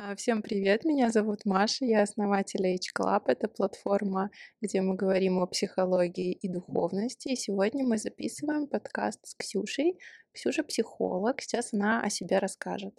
[0.00, 3.22] А, Всем привет, меня зовут Маша, я основатель H Club.
[3.26, 7.30] Это платформа, где мы говорим о психологии и духовности.
[7.30, 9.98] И сегодня мы записываем подкаст с Ксюшей.
[10.32, 12.94] Ксюша психолог, сейчас она о себе расскажет.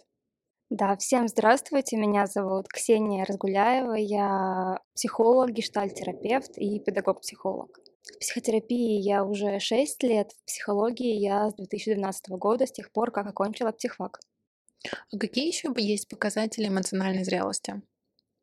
[0.68, 7.78] Да, всем здравствуйте, меня зовут Ксения Разгуляева, я психолог, гештальтерапевт и педагог-психолог.
[8.02, 13.10] В психотерапии я уже 6 лет, в психологии я с 2012 года, с тех пор,
[13.10, 14.20] как окончила психфак.
[15.12, 17.82] А какие еще есть показатели эмоциональной зрелости?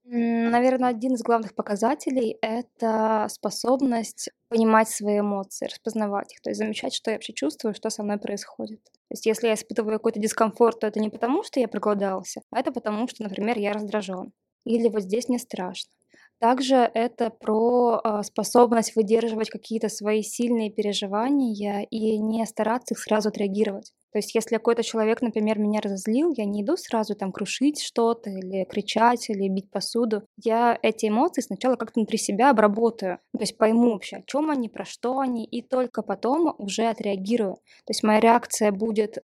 [0.10, 6.94] Наверное, один из главных показателей– это способность понимать свои эмоции, распознавать их, то есть замечать,
[6.94, 8.82] что я вообще чувствую, что со мной происходит.
[8.86, 12.60] То есть если я испытываю какой-то дискомфорт, то это не потому, что я проголодался, а
[12.60, 14.32] это потому, что, например, я раздражен.
[14.64, 15.92] Или вот здесь мне страшно.
[16.40, 23.30] Также это про а, способность выдерживать какие-то свои сильные переживания и не стараться их сразу
[23.30, 23.92] отреагировать.
[24.12, 28.30] То есть если какой-то человек, например, меня разозлил, я не иду сразу там крушить что-то
[28.30, 30.24] или кричать, или бить посуду.
[30.38, 33.20] Я эти эмоции сначала как-то внутри себя обработаю.
[33.34, 37.56] То есть пойму вообще, о чем они, про что они, и только потом уже отреагирую.
[37.56, 39.18] То есть моя реакция будет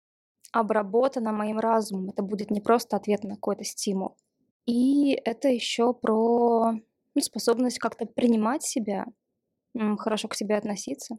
[0.52, 2.10] обработана моим разумом.
[2.10, 4.16] Это будет не просто ответ на какой-то стимул.
[4.66, 6.72] И это еще про
[7.14, 9.06] ну, способность как-то принимать себя,
[9.98, 11.16] хорошо к себе относиться.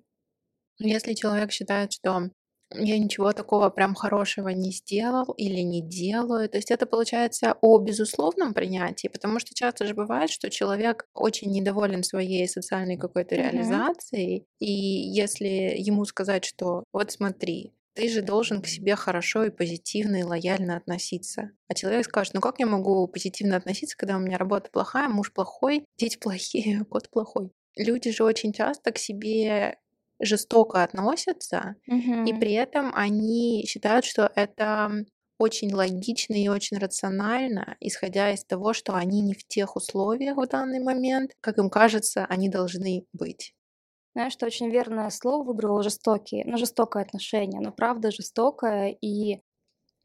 [0.77, 2.29] Если человек считает, что
[2.71, 6.49] я ничего такого прям хорошего не сделал или не делаю.
[6.49, 11.51] То есть это получается о безусловном принятии, потому что часто же бывает, что человек очень
[11.51, 18.61] недоволен своей социальной какой-то реализацией, и если ему сказать, что вот смотри, ты же должен
[18.61, 21.51] к себе хорошо и позитивно и лояльно относиться.
[21.69, 25.31] А человек скажет, ну как я могу позитивно относиться, когда у меня работа плохая, муж
[25.31, 27.51] плохой, дети плохие, кот плохой.
[27.77, 29.77] Люди же очень часто к себе
[30.19, 35.05] жестоко относятся, и при этом они считают, что это
[35.37, 40.47] очень логично и очень рационально, исходя из того, что они не в тех условиях в
[40.47, 43.53] данный момент, как им кажется, они должны быть.
[44.13, 49.41] Знаешь, что очень верное слово выбрала жестокие, ну, жестокое отношение, но правда жестокое, и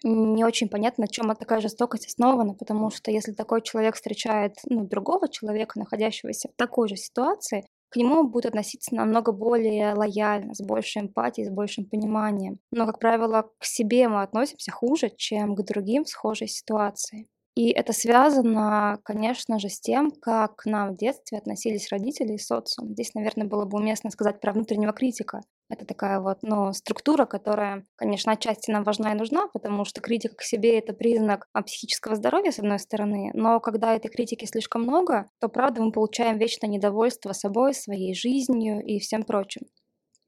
[0.03, 4.85] не очень понятно, на чем такая жестокость основана, потому что если такой человек встречает ну,
[4.85, 10.63] другого человека, находящегося в такой же ситуации, к нему будет относиться намного более лояльно, с
[10.63, 12.59] большей эмпатией, с большим пониманием.
[12.71, 17.29] Но, как правило, к себе мы относимся хуже, чем к другим в схожей ситуации.
[17.57, 22.39] И это связано, конечно же, с тем, как к нам в детстве относились родители и
[22.39, 22.93] социум.
[22.93, 25.41] Здесь, наверное, было бы уместно сказать про внутреннего критика.
[25.69, 30.37] Это такая вот ну, структура, которая, конечно, отчасти нам важна и нужна, потому что критика
[30.37, 34.83] к себе— это признак а, психического здоровья, с одной стороны, но когда этой критики слишком
[34.83, 39.63] много, то, правда, мы получаем вечное недовольство собой, своей жизнью и всем прочим.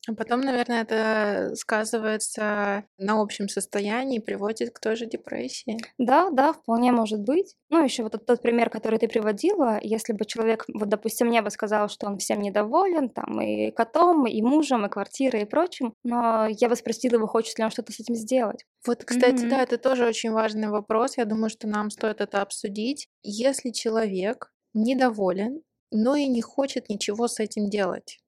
[0.09, 5.79] А потом, наверное, это сказывается на общем состоянии, приводит к той же депрессии.
[5.97, 7.55] Да, да, вполне может быть.
[7.71, 11.41] Ну, еще вот тот, тот пример, который ты приводила, если бы человек, вот, допустим, мне
[11.41, 15.95] бы сказал, что он всем недоволен, там, и котом, и мужем, и квартирой, и прочим,
[16.03, 18.65] но я бы спросила его, хочет ли он что-то с этим сделать.
[18.85, 19.51] Вот, кстати, mm-hmm.
[19.51, 21.17] да, это тоже очень важный вопрос.
[21.17, 23.09] Я думаю, что нам стоит это обсудить.
[23.23, 28.19] Если человек недоволен, но и не хочет ничего с этим делать,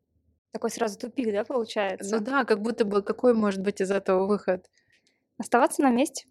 [0.54, 2.16] такой сразу тупик, да, получается?
[2.16, 4.70] Ну да, как будто бы какой может быть из этого выход?
[5.36, 6.26] Оставаться на месте.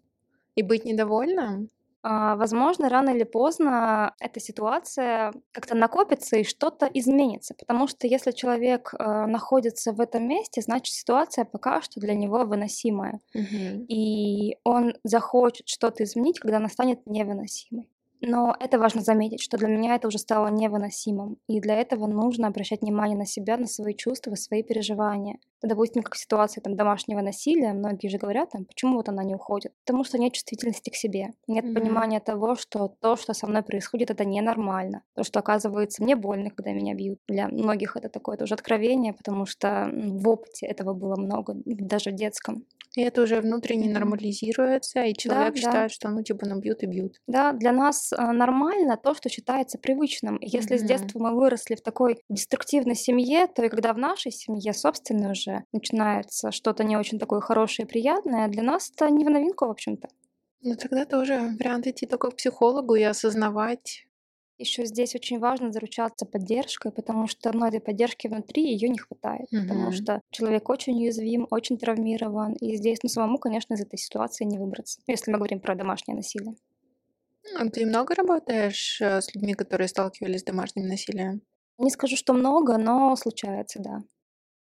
[0.56, 1.68] И быть недовольным?
[2.02, 7.54] А, возможно, рано или поздно эта ситуация как-то накопится и что-то изменится.
[7.54, 12.44] Потому что если человек э, находится в этом месте, значит ситуация пока что для него
[12.44, 13.20] выносимая.
[13.34, 13.86] Угу.
[13.88, 17.90] И он захочет что-то изменить, когда она станет невыносимой.
[18.26, 21.36] Но это важно заметить, что для меня это уже стало невыносимым.
[21.48, 25.38] И для этого нужно обращать внимание на себя, на свои чувства, свои переживания.
[25.62, 29.72] Допустим, как ситуация там, домашнего насилия, многие же говорят, там, почему вот она не уходит.
[29.84, 31.28] Потому что нет чувствительности к себе.
[31.46, 31.74] Нет mm-hmm.
[31.74, 35.02] понимания того, что то, что со мной происходит, это ненормально.
[35.14, 37.18] То, что оказывается мне больно, когда меня бьют.
[37.28, 42.14] Для многих это такое тоже откровение, потому что в опыте этого было много, даже в
[42.14, 42.64] детском.
[42.96, 45.94] И это уже внутренне нормализируется, и человек да, считает, да.
[45.94, 47.20] что ну типа ну бьют и бьют.
[47.26, 50.38] Да, для нас а, нормально то, что считается привычным.
[50.40, 50.78] Если mm-hmm.
[50.78, 55.32] с детства мы выросли в такой деструктивной семье, то и когда в нашей семье, собственно,
[55.32, 59.66] уже начинается что-то не очень такое хорошее и приятное, для нас это не в новинку,
[59.66, 60.08] в общем-то.
[60.62, 64.06] Ну тогда тоже вариант идти только к психологу и осознавать,
[64.58, 69.48] еще здесь очень важно заручаться поддержкой, потому что ну, этой поддержки внутри ее не хватает,
[69.52, 69.62] угу.
[69.62, 74.44] потому что человек очень уязвим, очень травмирован, и здесь ну, самому, конечно, из этой ситуации
[74.44, 76.54] не выбраться, если мы говорим про домашнее насилие.
[77.56, 81.42] А ты много работаешь э, с людьми, которые сталкивались с домашним насилием?
[81.78, 84.02] Не скажу, что много, но случается, да.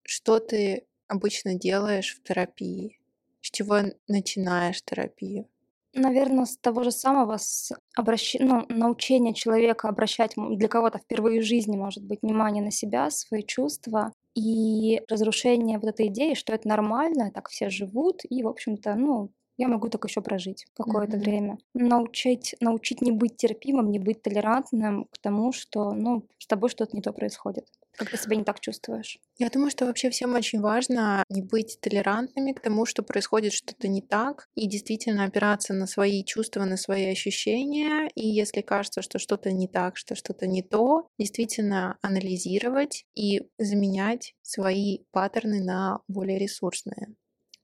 [0.02, 3.00] Что ты обычно делаешь в терапии?
[3.40, 5.49] С чего начинаешь терапию?
[5.94, 8.36] Наверное, с того же самого, с обращ...
[8.38, 13.42] ну, научения человека обращать для кого-то впервые в жизни, может быть, внимание на себя, свои
[13.42, 18.94] чувства и разрушение вот этой идеи, что это нормально, так все живут, и, в общем-то,
[18.94, 21.20] ну, я могу так еще прожить какое-то mm-hmm.
[21.20, 21.58] время.
[21.74, 26.96] Научить, научить не быть терпимым, не быть толерантным к тому, что, ну, с тобой что-то
[26.96, 27.66] не то происходит.
[27.96, 29.18] Как ты себя не так чувствуешь?
[29.36, 33.86] Я думаю, что вообще всем очень важно не быть толерантными к тому, что происходит что-то
[33.88, 38.08] не так, и действительно опираться на свои чувства, на свои ощущения.
[38.14, 44.34] И если кажется, что что-то не так, что что-то не то, действительно анализировать и заменять
[44.40, 47.14] свои паттерны на более ресурсные.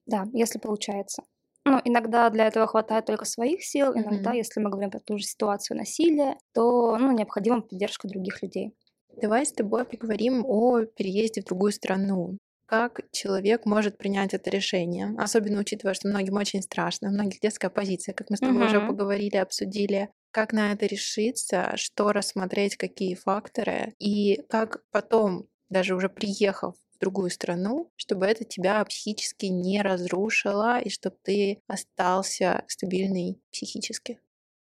[0.05, 1.23] Да, если получается.
[1.67, 4.37] Ну, иногда для этого хватает только своих сил, иногда, mm-hmm.
[4.37, 8.73] если мы говорим про ту же ситуацию насилия, то ну, необходима поддержка других людей.
[9.21, 12.37] Давай с тобой поговорим о переезде в другую страну.
[12.67, 17.69] Как человек может принять это решение, особенно учитывая, что многим очень страшно, у многих детская
[17.69, 18.67] позиция, как мы с тобой mm-hmm.
[18.67, 20.09] уже поговорили, обсудили.
[20.31, 26.99] Как на это решиться, что рассмотреть, какие факторы, и как потом, даже уже приехав в
[26.99, 34.19] другую страну, чтобы это тебя психически не разрушило и чтобы ты остался стабильный психически.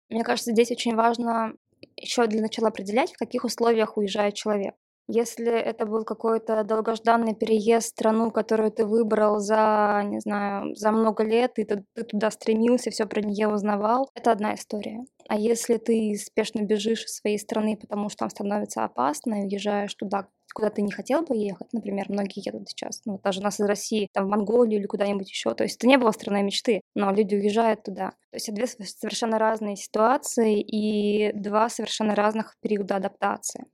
[0.09, 1.53] Мне кажется, здесь очень важно
[1.97, 4.75] еще для начала определять, в каких условиях уезжает человек.
[5.07, 10.91] Если это был какой-то долгожданный переезд в страну, которую ты выбрал за, не знаю, за
[10.91, 15.03] много лет, и ты, ты туда стремился, все про нее узнавал, это одна история.
[15.27, 19.93] А если ты спешно бежишь из своей страны, потому что там становится опасно, и уезжаешь
[19.93, 23.59] туда, куда ты не хотел бы ехать, например, многие едут сейчас, ну, даже у нас
[23.59, 26.81] из России, там, в Монголию или куда-нибудь еще, то есть это не было страной мечты,
[26.95, 28.11] но люди уезжают туда.
[28.31, 33.65] То есть две совершенно разные ситуации и два совершенно разных периода адаптации.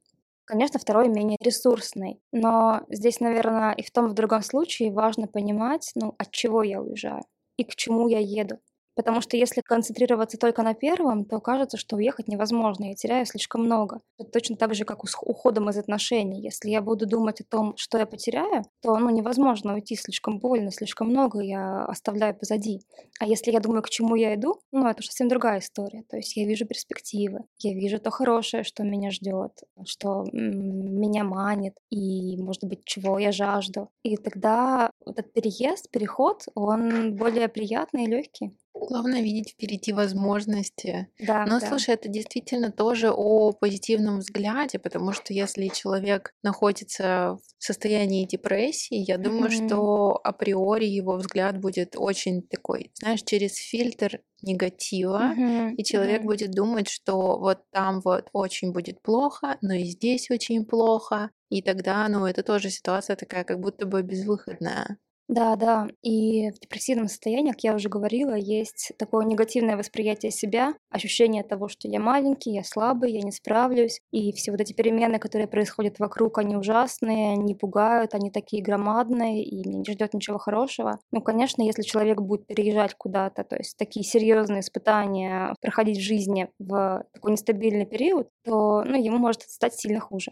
[0.46, 5.28] Конечно, второй менее ресурсный, но здесь, наверное, и в том, и в другом случае важно
[5.28, 7.24] понимать, ну, от чего я уезжаю
[7.58, 8.60] и к чему я еду.
[9.00, 13.64] Потому что если концентрироваться только на первом, то кажется, что уехать невозможно, я теряю слишком
[13.64, 14.02] много.
[14.18, 16.42] Это точно так же, как уходом из отношений.
[16.42, 20.70] Если я буду думать о том, что я потеряю, то ну, невозможно уйти слишком больно,
[20.70, 22.82] слишком много я оставляю позади.
[23.22, 26.04] А если я думаю, к чему я иду, ну, это совсем другая история.
[26.10, 31.76] То есть я вижу перспективы, я вижу то хорошее, что меня ждет, что меня манит,
[31.90, 33.88] и, может быть, чего я жажду.
[34.04, 38.58] И тогда этот переезд, переход, он более приятный и легкий.
[38.74, 41.10] Главное видеть впереди возможности.
[41.20, 41.68] Да, Но да.
[41.68, 48.96] слушай, это действительно тоже о позитивном взгляде, потому что если человек находится в состоянии депрессии,
[48.96, 49.68] я думаю, mm-hmm.
[49.68, 55.76] что априори его взгляд будет очень такой, знаешь, через фильтр негатива, mm-hmm.
[55.76, 56.26] и человек mm-hmm.
[56.26, 61.62] будет думать, что вот там вот очень будет плохо, но и здесь очень плохо, и
[61.62, 64.98] тогда, ну, это тоже ситуация такая, как будто бы безвыходная.
[65.30, 65.88] Да, да.
[66.02, 71.68] И в депрессивном состоянии, как я уже говорила, есть такое негативное восприятие себя, ощущение того,
[71.68, 74.02] что я маленький, я слабый, я не справлюсь.
[74.12, 79.44] И все вот эти перемены, которые происходят вокруг, они ужасные, они пугают, они такие громадные,
[79.44, 81.00] и мне не ждет ничего хорошего.
[81.12, 86.50] Ну, конечно, если человек будет переезжать куда-то, то есть такие серьезные испытания проходить в жизни
[86.58, 90.32] в такой нестабильный период, то ну, ему может стать сильно хуже.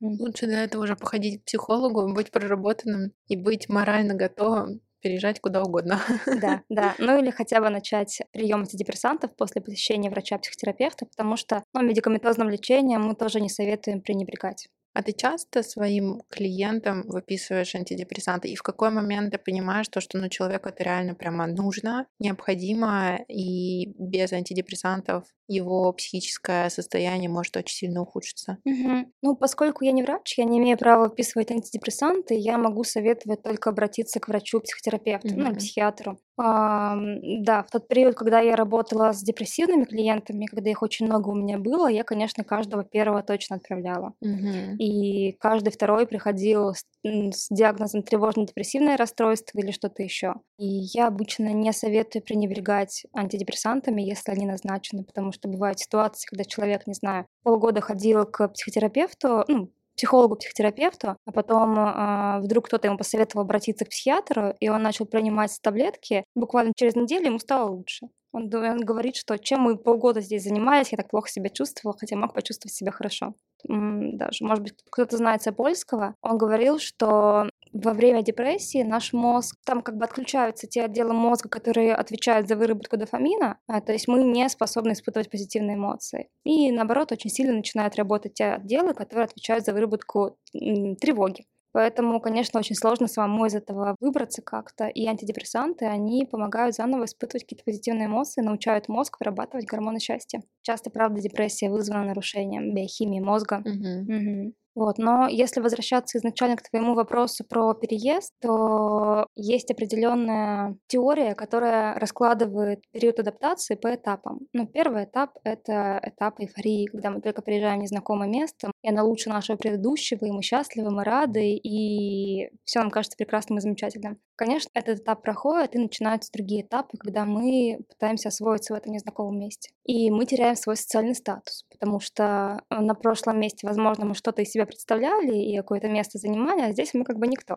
[0.00, 5.62] Лучше до этого уже походить к психологу, быть проработанным и быть морально готовым переезжать куда
[5.62, 6.00] угодно.
[6.26, 6.94] Да, да.
[6.98, 13.02] Ну или хотя бы начать прием антидепрессантов после посещения врача-психотерапевта, потому что ну, медикаментозным лечением
[13.02, 14.68] мы тоже не советуем пренебрегать.
[14.92, 18.48] А ты часто своим клиентам выписываешь антидепрессанты?
[18.48, 23.20] И в какой момент ты понимаешь то, что ну, человеку это реально прямо нужно, необходимо,
[23.28, 28.58] и без антидепрессантов его психическое состояние может очень сильно ухудшиться?
[28.64, 29.12] Угу.
[29.22, 33.70] Ну, поскольку я не врач, я не имею права выписывать антидепрессанты, я могу советовать только
[33.70, 35.40] обратиться к врачу-психотерапевту, угу.
[35.40, 36.18] ну, психиатру.
[36.42, 36.96] А,
[37.40, 41.34] да, в тот период, когда я работала с депрессивными клиентами, когда их очень много у
[41.34, 44.14] меня было, я, конечно, каждого первого точно отправляла.
[44.20, 44.76] Угу.
[44.78, 50.34] И каждый второй приходил с, с диагнозом тревожно-депрессивное расстройство или что-то еще.
[50.58, 56.44] И я обычно не советую пренебрегать антидепрессантами, если они назначены, потому что бывают ситуации, когда
[56.44, 62.96] человек, не знаю, полгода ходил к психотерапевту, ну, психологу-психотерапевту, а потом э, вдруг кто-то ему
[62.96, 66.24] посоветовал обратиться к психиатру, и он начал принимать таблетки.
[66.34, 68.08] Буквально через неделю ему стало лучше.
[68.32, 72.16] Он, он говорит, что чем мы полгода здесь занимались, я так плохо себя чувствовала, хотя
[72.16, 73.34] мог почувствовать себя хорошо.
[73.64, 76.14] Даже, может быть, кто-то знает польского.
[76.22, 81.48] Он говорил, что во время депрессии наш мозг, там как бы отключаются те отделы мозга,
[81.48, 86.28] которые отвечают за выработку дофамина, а, то есть мы не способны испытывать позитивные эмоции.
[86.44, 91.44] И наоборот, очень сильно начинают работать те отделы, которые отвечают за выработку тревоги.
[91.72, 94.88] Поэтому, конечно, очень сложно самому из этого выбраться как-то.
[94.88, 100.42] И антидепрессанты, они помогают заново испытывать какие-то позитивные эмоции, научают мозг вырабатывать гормоны счастья.
[100.62, 103.64] Часто, правда, депрессия вызвана нарушением биохимии мозга.
[103.64, 104.12] Мгм.
[104.12, 104.54] Мгм.
[104.74, 104.98] Вот.
[104.98, 112.82] Но если возвращаться изначально к твоему вопросу про переезд, то есть определенная теория, которая раскладывает
[112.92, 114.40] период адаптации по этапам.
[114.52, 119.06] Ну, первый этап— это этап эйфории, когда мы только приезжаем в незнакомое место, и оно
[119.06, 124.18] лучше нашего предыдущего, и мы счастливы, мы рады, и все нам кажется прекрасным и замечательным.
[124.40, 129.38] Конечно, этот этап проходит, и начинаются другие этапы, когда мы пытаемся освоиться в этом незнакомом
[129.38, 129.70] месте.
[129.84, 134.40] И мы теряем свой социальный статус, потому что э, на прошлом месте, возможно, мы что-то
[134.40, 137.56] из себя представляли и какое-то место занимали, а здесь мы как бы никто.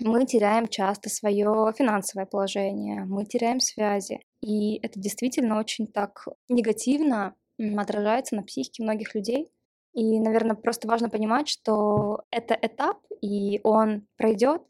[0.00, 4.22] Мы теряем часто свое финансовое положение, мы теряем связи.
[4.40, 7.34] И это действительно очень так негативно
[7.76, 9.50] отражается на психике многих людей.
[9.92, 14.62] И, наверное, просто важно понимать, что это этап, и он пройдет.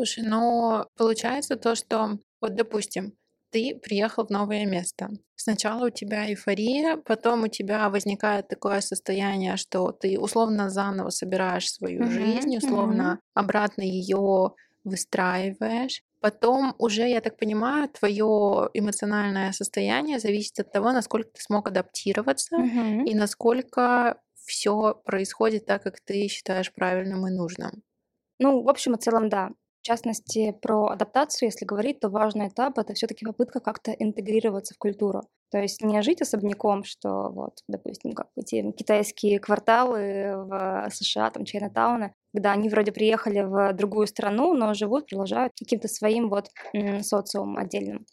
[0.00, 3.14] Слушай, ну получается то, что вот, допустим,
[3.50, 5.10] ты приехал в новое место.
[5.34, 11.70] Сначала у тебя эйфория, потом у тебя возникает такое состояние, что ты условно заново собираешь
[11.70, 14.52] свою Мгм, жизнь, условно обратно ее
[14.84, 16.02] выстраиваешь.
[16.20, 22.56] Потом уже, я так понимаю, твое эмоциональное состояние зависит от того, насколько ты смог адаптироваться
[22.56, 23.00] Мгм.
[23.02, 27.82] и насколько все происходит так, как ты считаешь правильным и нужным.
[28.40, 29.50] Ну, в общем и целом, да.
[29.82, 34.78] В частности, про адаптацию, если говорить, то важный этап это все-таки попытка как-то интегрироваться в
[34.78, 35.22] культуру.
[35.50, 41.44] То есть не жить особняком, что вот, допустим, как эти китайские кварталы в США, там
[41.44, 46.50] Чайнатауны, когда они вроде приехали в другую страну, но живут, продолжают каким-то своим вот
[47.00, 48.06] социумом отдельным.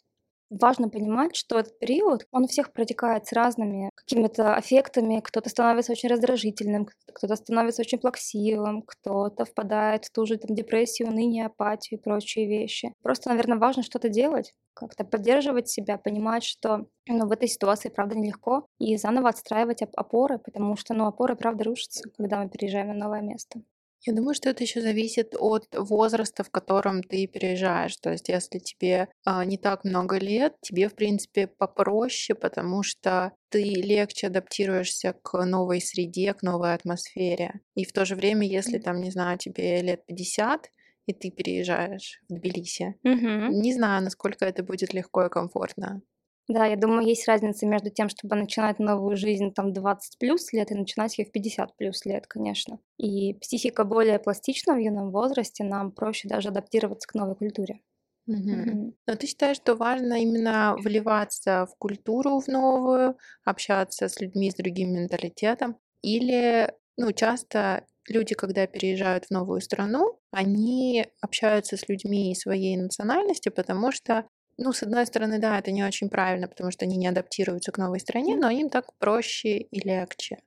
[0.50, 5.20] Важно понимать, что этот период, он у всех протекает с разными какими-то аффектами.
[5.20, 11.08] Кто-то становится очень раздражительным, кто-то становится очень плаксивым, кто-то впадает в ту же там, депрессию,
[11.08, 12.94] уныние, апатию и прочие вещи.
[13.02, 18.16] Просто, наверное, важно что-то делать, как-то поддерживать себя, понимать, что ну, в этой ситуации, правда,
[18.16, 22.88] нелегко, и заново отстраивать оп- опоры, потому что ну, опоры, правда, рушатся, когда мы переезжаем
[22.88, 23.60] на новое место.
[24.06, 27.96] Я думаю, что это еще зависит от возраста, в котором ты переезжаешь.
[27.96, 33.32] То есть, если тебе а, не так много лет, тебе, в принципе, попроще, потому что
[33.50, 37.60] ты легче адаптируешься к новой среде, к новой атмосфере.
[37.74, 40.70] И в то же время, если там, не знаю, тебе лет 50,
[41.06, 43.58] и ты переезжаешь в Тбилиси, Мгм.
[43.62, 46.02] не знаю, насколько это будет легко и комфортно.
[46.48, 50.70] Да, я думаю, есть разница между тем, чтобы начинать новую жизнь там 20 плюс лет
[50.70, 52.78] и начинать ее в 50 плюс лет, конечно.
[52.96, 57.80] И психика более пластична в юном возрасте, нам проще даже адаптироваться к новой культуре.
[58.26, 58.94] Мгм.
[59.06, 64.54] Но ты считаешь, что важно именно вливаться в культуру в новую, общаться с людьми с
[64.54, 65.78] другим менталитетом?
[66.02, 73.48] Или, ну, часто люди, когда переезжают в новую страну, они общаются с людьми своей национальности,
[73.48, 74.28] потому что,
[74.58, 77.78] ну, с одной стороны, да, это не очень правильно, потому что они не адаптируются к
[77.78, 80.38] новой стране, но им так проще и легче.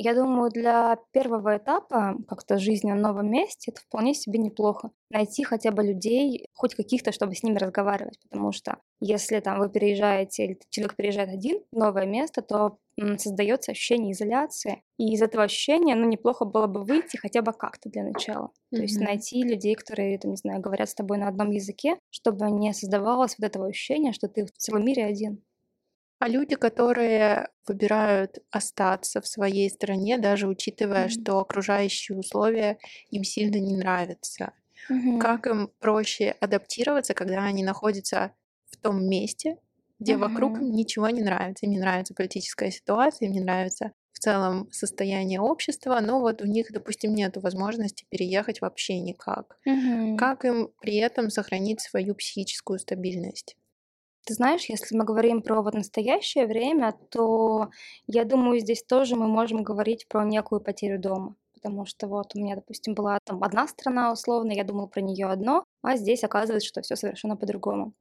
[0.00, 4.92] Я думаю, для первого этапа как-то жизни на новом месте это вполне себе неплохо.
[5.10, 8.16] Найти хотя бы людей, хоть каких-то, чтобы с ними разговаривать.
[8.22, 12.78] Потому что если там вы переезжаете, или человек переезжает один в новое место, то
[13.16, 14.84] создается ощущение изоляции.
[14.98, 18.50] И из этого ощущения, ну, неплохо было бы выйти хотя бы как-то для начала.
[18.72, 22.48] То есть найти людей, которые, там, не знаю, говорят с тобой на одном языке, чтобы
[22.52, 25.42] не создавалось вот этого ощущения, что ты в целом мире один.
[26.20, 31.08] А люди, которые выбирают остаться в своей стране, даже учитывая, Мгм.
[31.08, 32.78] что окружающие условия
[33.10, 34.52] им сильно не нравятся,
[34.88, 35.18] Мгм.
[35.18, 38.32] как им проще адаптироваться, когда они находятся
[38.70, 39.58] в том месте,
[40.00, 40.62] где вокруг Мгм.
[40.62, 41.66] им ничего не нравится.
[41.66, 46.46] Им не нравится политическая ситуация, им не нравится в целом состояние общества, но вот у
[46.46, 49.58] них, допустим, нет возможности переехать вообще никак.
[49.66, 50.16] Мгм.
[50.16, 53.56] Как им при этом сохранить свою психическую стабильность?
[54.28, 57.70] Ты знаешь, если мы говорим про вот настоящее время, то
[58.06, 61.34] я думаю, здесь тоже мы можем говорить про некую потерю дома.
[61.54, 65.28] Потому что вот у меня, допустим, была там одна страна условно, я думала про нее
[65.28, 67.94] одно, а здесь оказывается, что все совершенно по-другому.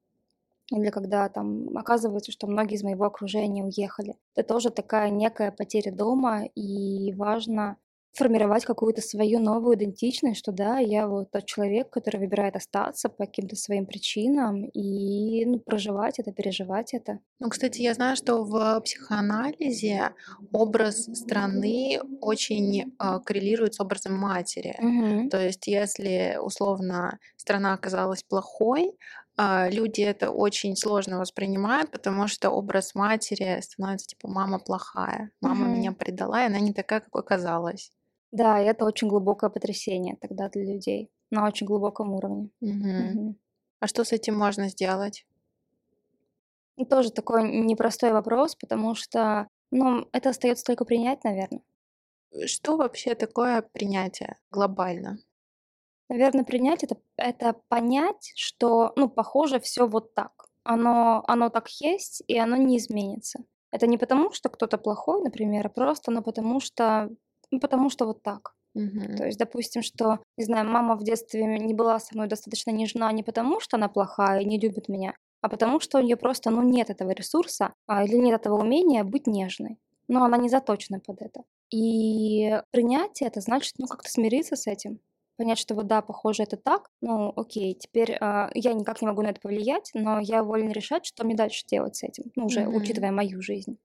[0.69, 4.17] Или когда там оказывается, что многие из моего окружения уехали.
[4.36, 7.77] Это тоже такая некая потеря дома, и важно
[8.18, 13.26] формировать какую-то свою новую идентичность, что да, я вот тот человек, который выбирает остаться по
[13.26, 17.20] каким-то своим причинам и ну, проживать это, переживать это.
[17.40, 20.14] Ну, кстати, я знаю, что в психоанализе
[20.52, 24.76] образ страны очень а, коррелирует с образом матери.
[24.80, 25.30] Мгм.
[25.30, 28.94] То есть, если условно страна оказалась плохой,
[29.38, 35.68] а, люди это очень сложно воспринимают, потому что образ матери становится типа мама плохая, мама
[35.68, 35.96] меня Мгм.
[35.96, 37.92] предала, и она не такая, какой казалась.
[38.31, 42.50] Да, и это очень глубокое потрясение тогда для людей на очень глубоком уровне.
[42.62, 43.13] Мгм.
[43.13, 43.36] Мгм.
[43.79, 45.25] А что с этим можно сделать?
[46.77, 51.62] И тоже такой непростой вопрос, потому что, ну, это остается только принять, наверное.
[52.46, 55.17] Что вообще такое принятие глобально?
[56.10, 60.31] Наверное, принять это, это понять, что, ну, похоже, все вот так.
[60.63, 63.39] Оно, оно так есть, и оно не изменится.
[63.72, 67.10] Это не потому, что кто-то плохой, например, а просто, но потому что,
[67.51, 68.54] ну, потому что вот так.
[69.16, 69.27] То Мгм.
[69.27, 73.24] есть, допустим, что, не знаю, мама в детстве не была со мной достаточно нежна не
[73.24, 76.62] потому, что она плохая и не любит меня, а потому что у нее просто, ну,
[76.63, 79.80] нет этого ресурса а, или нет этого умения быть нежной.
[80.08, 81.44] Но она не заточена под это.
[81.72, 85.00] И принятие это значит, ну, как-то смириться с этим.
[85.38, 86.89] Понять, что вот да, похоже, это так.
[87.01, 91.06] Ну, окей, теперь а, я никак не могу на это повлиять, но я волен решать,
[91.06, 92.68] что мне дальше делать с этим, ну, уже Мгм.
[92.68, 93.77] учитывая мою жизнь.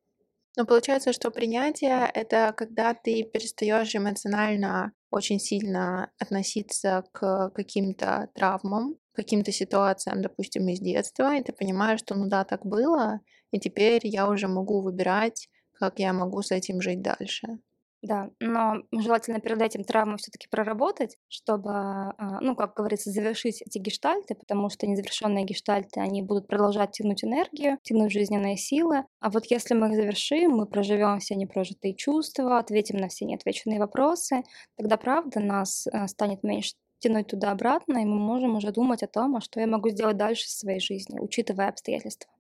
[0.57, 8.97] Но получается, что принятие— это когда ты перестаешь эмоционально очень сильно относиться к каким-то травмам,
[9.15, 14.07] каким-то ситуациям, допустим, из детства, и ты понимаешь, что ну да, так было, и теперь
[14.07, 17.59] я уже могу выбирать, как я могу с этим жить дальше.
[18.03, 23.79] Да, но желательно перед этим травму все-таки проработать, чтобы, а, ну, как говорится, завершить эти
[23.79, 29.05] гештальты, потому что незавершенные гештальты, они будут продолжать тянуть энергию, тянуть жизненные силы.
[29.21, 33.79] А вот если мы их завершим, мы проживем все непрожитые чувства, ответим на все неотвеченные
[33.79, 34.43] вопросы,
[34.77, 39.37] тогда, правда, нас а, станет меньше тянуть туда-обратно, и мы можем уже думать о том,
[39.37, 42.31] а что я могу сделать дальше в своей жизни, учитывая обстоятельства.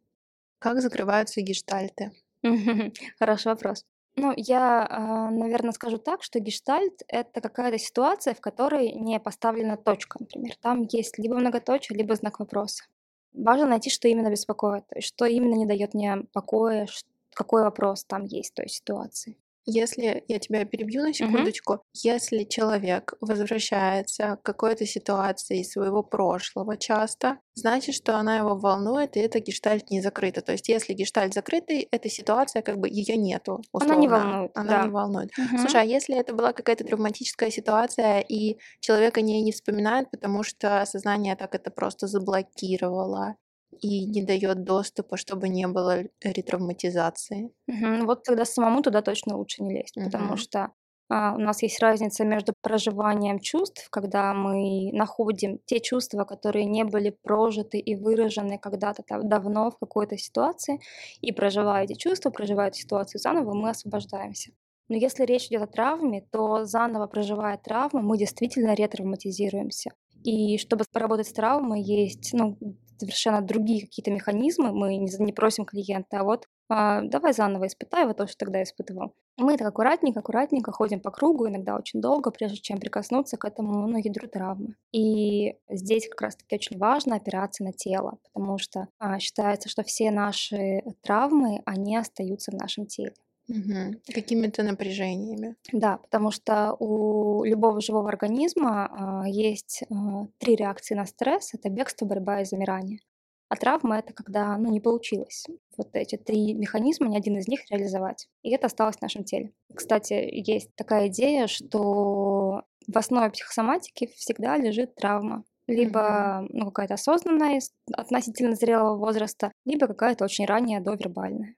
[0.58, 2.10] Как закрываются гештальты?
[3.18, 3.84] Хороший вопрос.
[4.14, 10.18] Ну, я, наверное, скажу так, что гештальт— это какая-то ситуация, в которой не поставлена точка,
[10.20, 10.54] например.
[10.60, 12.84] Там есть либо многоточие, либо знак вопроса.
[13.32, 16.86] Важно найти, что именно беспокоит, что именно не дает мне покоя,
[17.32, 19.38] какой вопрос там есть в той ситуации.
[19.64, 26.76] Если я тебя перебью на секундочку, если человек возвращается к какой-то ситуации из своего прошлого
[26.76, 30.40] часто, значит, что она его волнует, и это гештальт не закрыто.
[30.42, 33.62] То есть, если гештальт закрытый, эта ситуация как бы ее нету.
[33.72, 34.26] Она не условно.
[34.30, 34.82] волнует, Она да.
[34.84, 35.30] не волнует.
[35.38, 35.58] Мгм.
[35.58, 40.42] Слушай, а если это была какая-то травматическая ситуация, и человек о ней не вспоминает, потому
[40.42, 43.36] что сознание так это просто заблокировало
[43.80, 47.52] и не дает доступа, чтобы не было ретравматизации.
[47.66, 48.06] Мгм.
[48.06, 50.36] Вот тогда самому туда точно лучше не лезть, потому Мгм.
[50.36, 50.72] что
[51.08, 56.84] а, у нас есть разница между проживанием чувств, когда мы находим те чувства, которые не
[56.84, 60.80] были прожиты и выражены когда-то давно в какой-то ситуации,
[61.20, 64.52] и проживая эти чувства, проживая эту ситуацию заново, мы освобождаемся.
[64.88, 69.90] Но если речь идет о травме, то заново проживая травму, мы действительно ретравматизируемся.
[70.24, 72.56] И чтобы поработать с травмой, есть ну,
[73.02, 74.72] совершенно другие какие-то механизмы.
[74.72, 79.14] Мы не, просим клиента, а вот а, давай заново испытай вот то, что тогда испытывал.
[79.36, 83.86] Мы так аккуратненько, аккуратненько ходим по кругу, иногда очень долго, прежде чем прикоснуться к этому
[83.88, 84.76] ну, ядру травмы.
[84.92, 90.10] И здесь как раз-таки очень важна операция на тело, потому что а, считается, что все
[90.10, 93.14] наши травмы, они остаются в нашем теле.
[93.48, 94.00] Мгм.
[94.12, 95.56] Какими-то напряжениями.
[95.72, 101.52] Да, потому что у любого живого организма а, есть а, три реакции на стресс.
[101.54, 103.00] Это бегство, борьба и замирание.
[103.48, 105.44] А травма— это когда ну, не получилось
[105.76, 108.28] вот эти три механизма, ни один из них реализовать.
[108.42, 109.52] И это осталось в нашем теле.
[109.74, 115.44] Кстати, есть такая идея, что в основе психосоматики всегда лежит травма.
[115.66, 121.54] Либо ну, какая-то осознанная из относительно зрелого возраста, либо какая-то очень ранняя довербальная.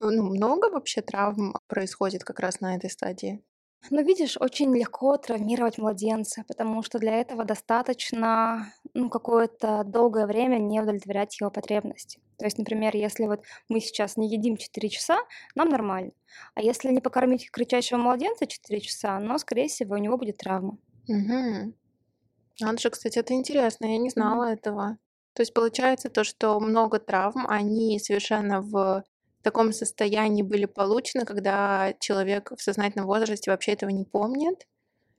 [0.00, 3.42] Ну, много вообще травм происходит как раз на этой стадии?
[3.90, 10.58] Ну, видишь, очень легко травмировать младенца, потому что для этого достаточно ну, какое-то долгое время
[10.58, 12.20] не удовлетворять его потребности.
[12.38, 15.18] То есть, например, если вот мы сейчас не едим 4 часа,
[15.54, 16.12] нам нормально.
[16.54, 20.78] А если не покормить кричащего младенца 4 часа, но, скорее всего, у него будет травма.
[21.08, 21.74] Угу.
[22.78, 24.98] Же, кстати, это интересно, я не знала этого.
[25.34, 29.04] То есть получается то, что много травм, они совершенно в
[29.42, 34.66] таком состоянии были получены, когда человек в сознательном возрасте вообще этого не помнит.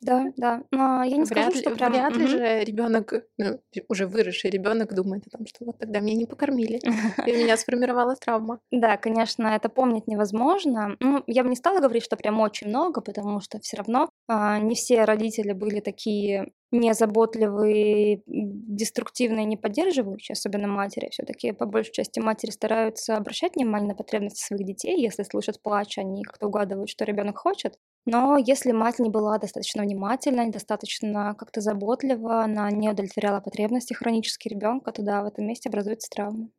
[0.02, 0.64] Да, да.
[0.72, 1.92] Но я не скажу, Вряд ли, что прям...
[1.92, 6.16] вряд ли же ребенок, ну, уже выросший ребенок думает о том, что вот тогда меня
[6.16, 6.80] не покормили,
[7.28, 8.60] и у меня сформировалась травма.
[8.72, 10.98] Да, конечно, это помнить невозможно.
[11.00, 14.60] Ну, я бы не стала говорить, что прям очень много, потому что все равно а,
[14.60, 21.10] не все родители были такие незаботливые, деструктивные, не поддерживающие, особенно матери.
[21.12, 25.00] Все-таки по большей части матери стараются обращать внимание на потребности своих детей.
[25.02, 27.78] Если слышат плач, они как-то угадывают, что ребенок хочет.
[28.06, 34.48] Но если мать не была достаточно внимательна, недостаточно как-то заботлива, она не удовлетворяла потребности хронически
[34.48, 36.50] ребенка, то да, в этом месте образуется травма.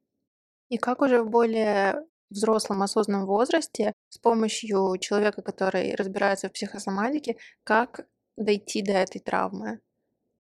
[0.69, 7.37] И как уже в более взрослом осознанном возрасте с помощью человека, который разбирается в психосоматике,
[7.65, 9.81] как дойти до этой травмы?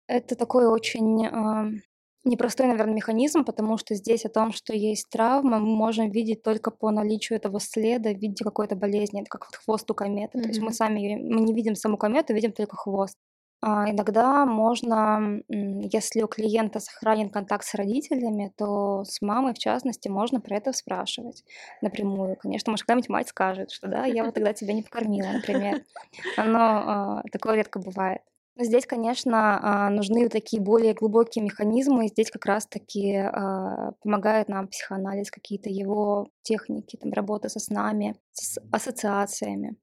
[0.07, 1.81] Это такой очень э,
[2.25, 6.71] непростой, наверное, механизм, потому что здесь о том, что есть травма, мы можем видеть только
[6.71, 9.21] по наличию этого следа в виде какой-то болезни.
[9.21, 10.37] Это как вот хвост у кометы.
[10.37, 10.41] Mm-hmm.
[10.41, 13.17] То есть мы сами мы не видим саму комету, видим только хвост.
[13.61, 20.07] А, иногда можно, если у клиента сохранен контакт с родителями, то с мамой, в частности,
[20.07, 21.43] можно про это спрашивать
[21.81, 22.35] напрямую.
[22.35, 25.83] Конечно, может, когда-нибудь мать скажет, что да, я вот тогда тебя не покормила, например.
[26.37, 28.21] Но э, такое редко бывает.
[28.57, 32.07] Здесь, конечно, э, нужны такие более глубокие механизмы.
[32.07, 38.57] Здесь как раз-таки э, помогает нам психоанализ, какие-то его техники, там, работа со снами, с
[38.71, 39.75] ассоциациями,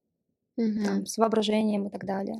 [0.57, 0.83] угу.
[0.85, 2.39] там, с воображением и так далее.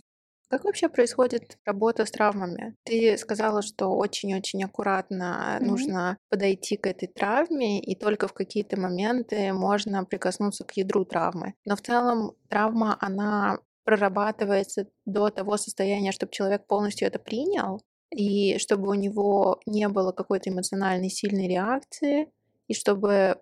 [0.53, 2.75] Как вообще происходит работа с травмами?
[2.83, 5.65] Ты сказала, что очень-очень аккуратно mm-hmm.
[5.65, 11.55] нужно подойти к этой травме, и только в какие-то моменты можно прикоснуться к ядру травмы.
[11.65, 18.57] Но в целом травма, она прорабатывается до того состояния, чтобы человек полностью это принял, и
[18.59, 22.29] чтобы у него не было какой-то эмоциональной сильной реакции,
[22.67, 23.37] и чтобы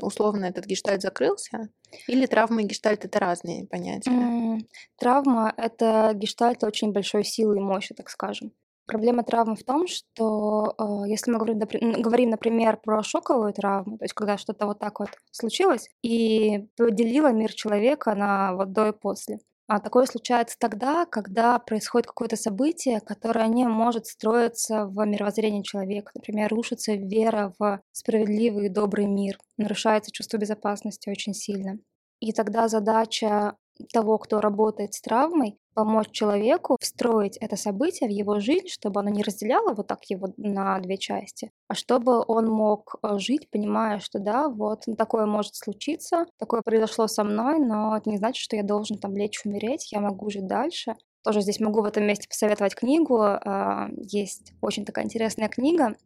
[0.00, 1.68] условно этот гештальт закрылся?
[2.08, 4.10] Или травма и гештальт это разные понятия?
[4.10, 4.66] М,
[4.98, 8.52] Травма— это гештальт очень большой силы и мощи, так скажем.
[8.86, 11.58] Проблема травмы в том, что э, если мы говорим,
[12.02, 17.32] говорим, например, про шоковую травму, то есть когда что-то вот так вот случилось и поделило
[17.32, 23.00] мир человека на вот до и после, а такое случается тогда, когда происходит какое-то событие,
[23.00, 26.12] которое не может строиться в мировоззрении человека.
[26.14, 31.78] Например, рушится вера в справедливый и добрый мир, нарушается чувство безопасности очень сильно.
[32.20, 33.56] И тогда задача
[33.92, 39.10] того, кто работает с травмой, помочь человеку встроить это событие в его жизнь, чтобы оно
[39.10, 43.98] не разделяло вот так его на две части, а чтобы он мог э, жить, понимая,
[43.98, 48.56] что да, вот такое может случиться, такое произошло со мной, но это не значит, что
[48.56, 50.94] я должен там лечь умереть, я могу жить дальше.
[51.24, 53.18] Тоже здесь могу в этом месте посоветовать книгу.
[53.18, 55.96] А, есть очень такая интересная книга.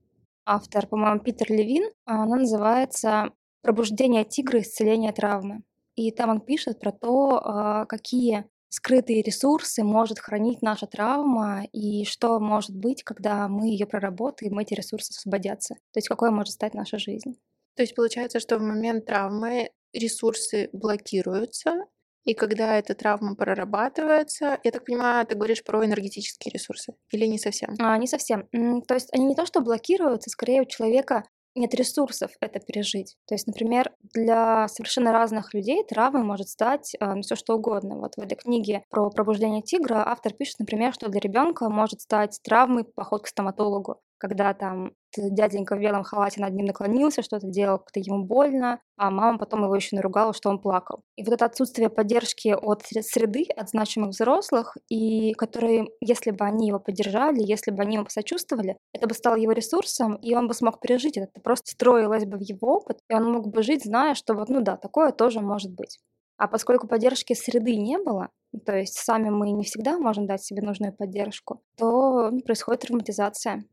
[0.46, 1.90] Автор, по-моему, Питер Левин.
[2.04, 4.60] Она называется «Пробуждение тигра.
[4.60, 5.62] Исцеление травмы».
[5.98, 12.04] И там он пишет про то, а, какие скрытые ресурсы может хранить наша травма и
[12.04, 15.74] что может быть, когда мы ее проработаем, эти ресурсы освободятся.
[15.74, 17.34] То есть какой может стать наша жизнь.
[17.74, 21.86] То есть получается, что в момент травмы ресурсы блокируются,
[22.24, 27.38] и когда эта травма прорабатывается, я так понимаю, ты говоришь про энергетические ресурсы или не
[27.38, 27.74] совсем?
[27.80, 28.46] А, не совсем.
[28.86, 31.24] То есть они не то, что блокируются, скорее у человека
[31.58, 33.16] нет ресурсов это пережить.
[33.26, 37.98] То есть, например, для совершенно разных людей травмой может стать э, ну, все что угодно.
[37.98, 42.38] Вот в этой книге про пробуждение тигра автор пишет, например, что для ребенка может стать
[42.42, 47.78] травмой поход к стоматологу когда там дяденька в белом халате над ним наклонился, что-то делал,
[47.78, 51.02] как-то ему больно, а мама потом его еще наругала, что он плакал.
[51.16, 56.68] И вот это отсутствие поддержки от среды, от значимых взрослых, и которые, если бы они
[56.68, 60.54] его поддержали, если бы они ему посочувствовали, это бы стало его ресурсом, и он бы
[60.54, 61.28] смог пережить это.
[61.32, 64.48] Это просто строилось бы в его опыт, и он мог бы жить, зная, что вот,
[64.48, 65.98] ну да, такое тоже может быть.
[66.38, 68.28] А поскольку поддержки среды не было,
[68.64, 73.64] то есть сами мы не всегда можем дать себе нужную поддержку, то ну, происходит травматизация.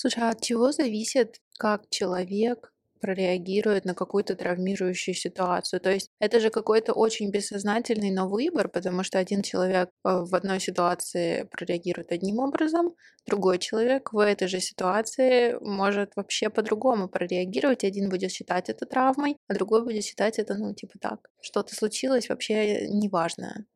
[0.00, 5.78] Слушай, а от чего зависит, как человек прореагирует на какую-то травмирующую ситуацию.
[5.78, 10.34] То есть это же какой-то очень бессознательный, но выбор, потому что один человек э, в
[10.34, 12.94] одной ситуации прореагирует одним образом,
[13.26, 17.84] другой человек в этой же ситуации может вообще по-другому прореагировать.
[17.84, 22.30] Один будет считать это травмой, а другой будет считать это, ну, типа так, что-то случилось
[22.30, 23.66] вообще неважное.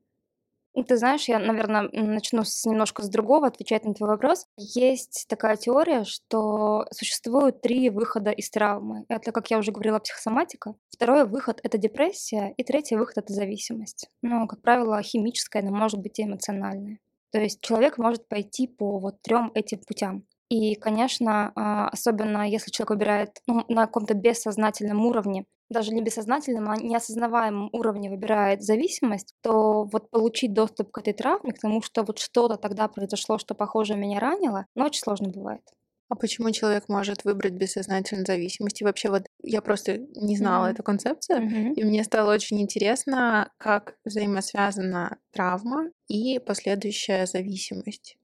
[0.82, 4.46] Ты знаешь, я, наверное, начну с немножко с другого, отвечать на твой вопрос.
[4.56, 9.04] Есть такая теория, что существует три выхода из травмы.
[9.08, 10.74] Это, как я уже говорила, психосоматика.
[10.90, 14.08] Второй выход— это депрессия, и третий выход— это зависимость.
[14.22, 16.98] Ну, как правило, химическая, но может быть и эмоциональная.
[17.30, 20.24] То есть человек может пойти по вот трем этим путям.
[20.48, 26.70] И, конечно, а, особенно если человек выбирает ну, на каком-то бессознательном уровне, даже не бессознательном,
[26.70, 32.02] а неосознаваемом уровне выбирает зависимость, то вот получить доступ к этой травме, к тому, что
[32.02, 35.62] вот что-то тогда произошло, что похоже меня ранило, ну, очень сложно бывает.
[36.08, 38.80] А почему человек может выбрать бессознательную зависимость?
[38.80, 40.72] И вообще вот я просто не знала mm-hmm.
[40.72, 41.74] эту концепцию, mm-hmm.
[41.74, 48.16] и мне стало очень интересно, как взаимосвязана травма и последующая зависимость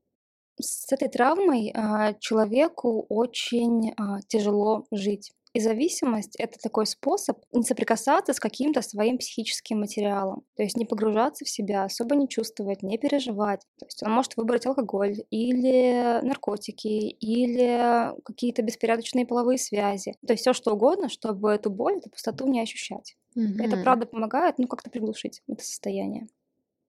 [0.63, 5.33] с этой травмой а, человеку очень а, тяжело жить.
[5.53, 10.45] И зависимость— это такой способ не соприкасаться с каким-то своим психическим материалом.
[10.57, 13.63] То есть не погружаться в себя, особо не чувствовать, не переживать.
[13.79, 20.15] То есть он может выбрать алкоголь или наркотики, или какие-то беспорядочные половые связи.
[20.25, 23.17] То есть все что угодно, чтобы эту боль, эту пустоту не ощущать.
[23.59, 23.77] Это Мгм.
[23.77, 26.29] правда помогает, ну, как-то приглушить это состояние.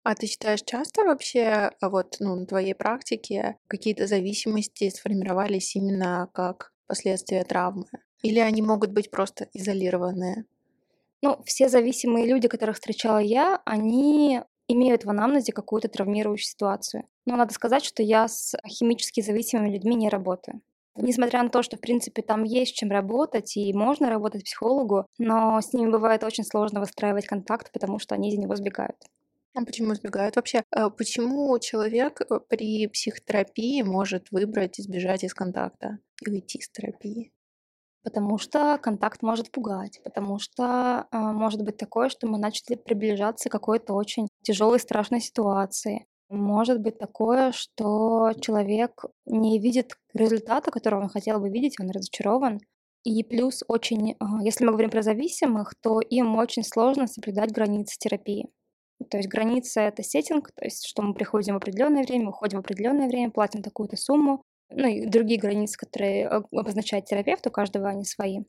[0.04, 6.30] А ты считаешь, часто вообще, а, вот, ну, на твоей практике какие-то зависимости сформировались именно
[6.34, 7.86] как последствия травмы?
[8.22, 10.46] Или они могут быть просто изолированные?
[11.22, 17.04] Ну, все зависимые люди, которых встречала я, они имеют в анамнезе какую-то травмирующую ситуацию.
[17.26, 20.62] Но надо сказать, что я с химически зависимыми людьми не работаю.
[20.96, 25.62] Несмотря на то, что, в принципе, там есть чем работать и можно работать психологу, но
[25.62, 28.98] с ними бывает очень сложно выстраивать контакт, потому что они из него сбегают.
[29.54, 30.36] А почему избегают?
[30.36, 36.70] Вообще, э, почему человек э, при психотерапии может выбрать избежать из контакта и уйти с
[36.70, 37.32] терапии?
[38.04, 43.48] Потому что контакт может пугать, потому что а, может быть такое, что мы начали приближаться
[43.48, 46.08] к какой-то очень тяжелой, страшной ситуации.
[46.30, 52.60] Может быть такое, что человек не видит результата, которого он хотел бы видеть, он разочарован.
[53.04, 57.98] И плюс очень, а, если мы говорим про зависимых, то им очень сложно соблюдать границы
[58.00, 58.50] терапии.
[59.10, 62.62] То есть граница это сеттинг, то есть что мы приходим в определенное время, уходим в
[62.62, 68.06] определенное время, платим такую-то сумму, ну и другие границы, которые обозначает терапевт, у каждого они
[68.06, 68.44] свои.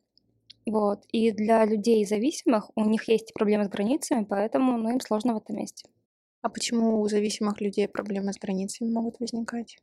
[0.66, 1.04] Вот.
[1.12, 5.38] И для людей зависимых у них есть проблемы с границами, поэтому ну, им сложно в
[5.38, 5.88] этом месте.
[6.42, 9.78] А почему у зависимых людей проблемы с границами могут возникать?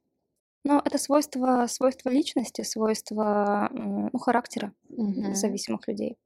[0.65, 5.33] Но это свойство, свойство личности, свойство ну, характера Мгм.
[5.35, 6.17] зависимых людей.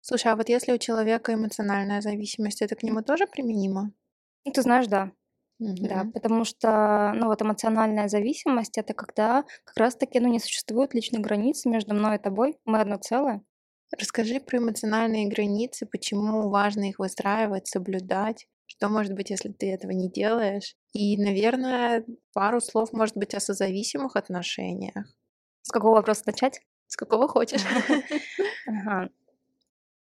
[0.00, 3.92] Слушай, а вот если у человека эмоциональная зависимость, это к нему тоже применимо?
[4.44, 5.12] Ну, ты знаешь, да,
[5.80, 6.12] да, Мгм.
[6.12, 11.64] потому что, ну, вот эмоциональная зависимость это когда как раз-таки, ну, не существует личных границ
[11.66, 13.42] между мной и тобой, мы одно целое.
[13.98, 18.46] Расскажи про эмоциональные границы, почему важно их выстраивать, соблюдать.
[18.66, 20.74] Что может быть, если ты этого не делаешь?
[20.92, 25.06] И, наверное, пару слов, может быть, о созависимых отношениях.
[25.62, 26.60] С какого вопроса начать?
[26.86, 27.62] С какого хочешь.
[28.66, 29.08] Ага.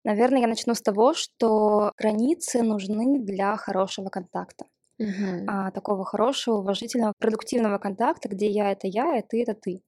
[0.04, 4.66] Наверное, я начну с того, что границы нужны для хорошего контакта.
[5.00, 5.52] Мгм.
[5.52, 9.82] А, такого хорошего, уважительного, продуктивного контакта, где я это я, и ты это ты.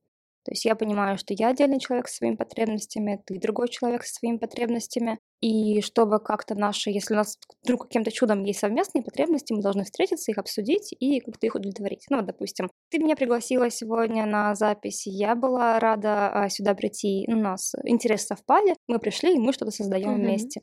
[0.43, 4.15] То есть я понимаю, что я отдельный человек со своими потребностями, ты другой человек со
[4.15, 5.19] своими потребностями.
[5.39, 9.83] И чтобы как-то наши, если у нас вдруг каким-то чудом есть совместные потребности, мы должны
[9.83, 12.05] встретиться, их обсудить и как-то их удовлетворить.
[12.09, 17.25] Ну, вот, допустим, ты меня пригласила сегодня на запись, я была рада а, сюда прийти,
[17.27, 20.21] у нас интересы совпали, мы пришли, и мы что-то создаем Мгм.
[20.21, 20.61] вместе.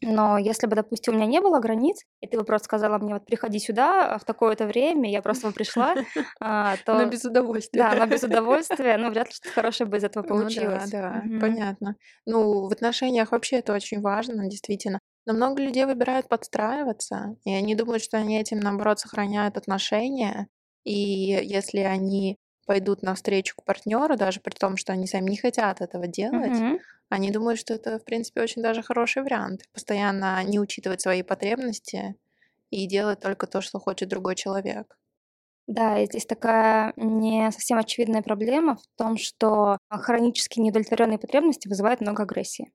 [0.00, 3.14] Но если бы, допустим, у меня не было границ, и ты бы просто сказала мне,
[3.14, 5.98] вот приходи сюда в такое-то время, я просто бы пришла,
[6.40, 7.86] а, Но то без удовольствия.
[7.86, 10.88] да, но без удовольствия, ну, вряд ли что-то хорошее бы из этого Ну да, получилось.
[10.88, 11.38] да, Мгм.
[11.38, 11.96] понятно.
[12.26, 14.98] Ну, в отношениях вообще это очень важно, действительно.
[15.26, 20.48] Но много людей выбирают подстраиваться, и они думают, что они этим, наоборот, сохраняют отношения.
[20.84, 22.36] И если они
[22.68, 26.78] пойдут навстречу к партнеру, даже при том, что они сами не хотят этого делать, Мгм.
[27.10, 29.62] они думают, что это, в принципе, очень даже хороший вариант.
[29.72, 32.16] Постоянно не учитывать свои потребности
[32.70, 34.98] и делать только то, что хочет другой человек.
[35.66, 42.00] Да, и здесь такая не совсем очевидная проблема в том, что хронически неудовлетворенные потребности вызывают
[42.00, 42.72] много агрессии.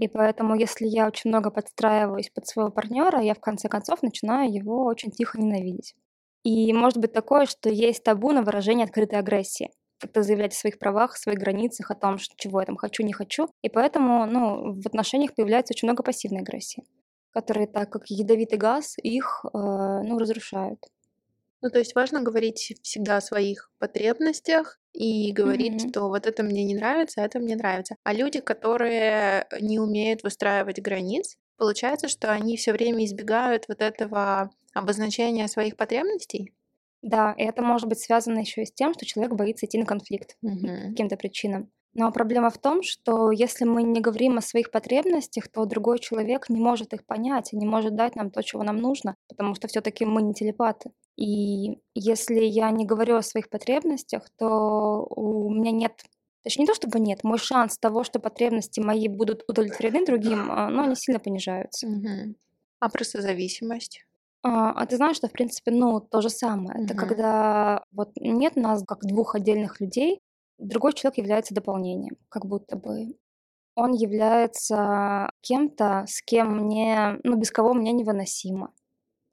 [0.00, 4.52] И поэтому, если я очень много подстраиваюсь под своего партнера, я в конце концов начинаю
[4.52, 5.96] его очень тихо ненавидеть.
[6.44, 9.70] И может быть такое, что есть табу на выражение открытой агрессии.
[10.00, 13.12] Как-то заявлять о своих правах, о своих границах, о том, чего я там хочу, не
[13.12, 13.48] хочу.
[13.62, 16.84] И поэтому ну, в отношениях появляется очень много пассивной агрессии,
[17.30, 20.78] которые, так как ядовитый газ, их э, ну, разрушают.
[21.60, 25.88] Ну, то есть важно говорить всегда о своих потребностях и говорить, Мгм.
[25.88, 27.96] что вот это мне не нравится, а это мне нравится.
[28.04, 34.50] А люди, которые не умеют выстраивать границ, получается, что они все время избегают вот этого
[34.78, 36.54] обозначения своих потребностей.
[37.02, 39.86] Да, и это может быть связано еще и с тем, что человек боится идти на
[39.86, 40.94] конфликт по Мгм.
[40.94, 41.70] каким-то причинам.
[41.94, 46.48] Но проблема в том, что если мы не говорим о своих потребностях, то другой человек
[46.48, 49.68] не может их понять и не может дать нам то, чего нам нужно, потому что
[49.68, 50.90] все-таки мы не телепаты.
[51.16, 56.04] И если я не говорю о своих потребностях, то у меня нет,
[56.44, 60.68] точнее не то чтобы нет, мой шанс того, что потребности мои будут удовлетворены другим, а,
[60.70, 61.88] ну, они сильно понижаются.
[61.88, 62.36] Мгм.
[62.80, 64.04] А про созависимость?
[64.42, 66.84] А, а ты знаешь, что, в принципе, ну, то же самое.
[66.84, 66.98] Это Мгм.
[67.08, 70.20] когда вот нет нас как двух отдельных людей,
[70.58, 73.16] другой человек является дополнением, как будто бы.
[73.76, 78.72] Он является кем-то, с кем мне, ну, без кого мне невыносимо.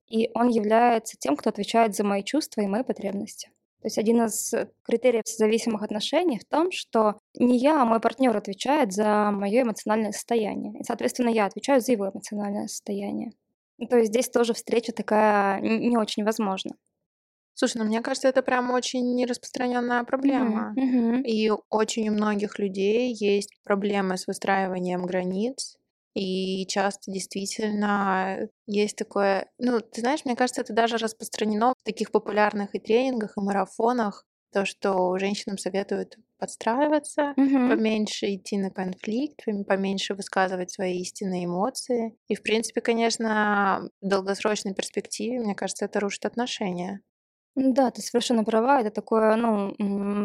[0.09, 3.49] И он является тем, кто отвечает за мои чувства и мои потребности.
[3.81, 8.35] То есть один из критериев зависимых отношений в том, что не я, а мой партнер
[8.35, 10.79] отвечает за мое эмоциональное состояние.
[10.79, 13.33] И, соответственно, я отвечаю за его эмоциональное состояние.
[13.77, 16.71] Ну, То есть здесь тоже встреча такая не очень возможна.
[17.53, 20.77] Слушай, ну мне кажется, это прям очень распространенная проблема.
[20.77, 21.23] Мгм.
[21.23, 25.77] И очень у многих людей есть проблемы с выстраиванием границ.
[26.13, 32.11] И часто действительно есть такое, ну, ты знаешь, мне кажется, это даже распространено в таких
[32.11, 37.67] популярных и тренингах, и марафонах, то, что женщинам советуют подстраиваться, Мгм.
[37.67, 42.17] поменьше идти на конфликт, поменьше высказывать свои истинные эмоции.
[42.27, 47.01] И, в принципе, конечно, в долгосрочной перспективе, мне кажется, это рушит отношения.
[47.55, 48.81] Да, ты совершенно права.
[48.81, 49.73] Это такое, ну,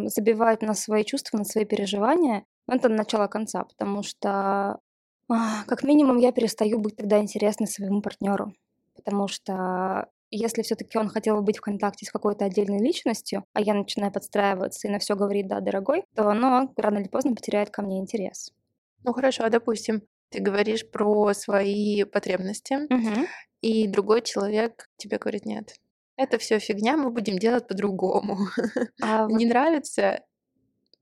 [0.09, 2.45] забивает на свои чувства, на свои переживания.
[2.67, 4.79] Ну, Это начало конца, потому что
[5.29, 8.53] как минимум я перестаю быть тогда интересной своему партнеру,
[8.97, 13.61] потому что если все-таки он хотел бы быть в контакте с какой-то отдельной личностью, а
[13.61, 17.71] я начинаю подстраиваться и на все говорит «да, дорогой», то оно рано или поздно потеряет
[17.71, 18.53] ко мне интерес.
[19.05, 23.27] Ну хорошо, а допустим, ты говоришь про свои потребности, Мгм.
[23.61, 25.75] и другой человек тебе говорит, нет,
[26.17, 28.39] это все фигня, мы будем делать по-другому.
[29.01, 30.25] А вот Не нравится,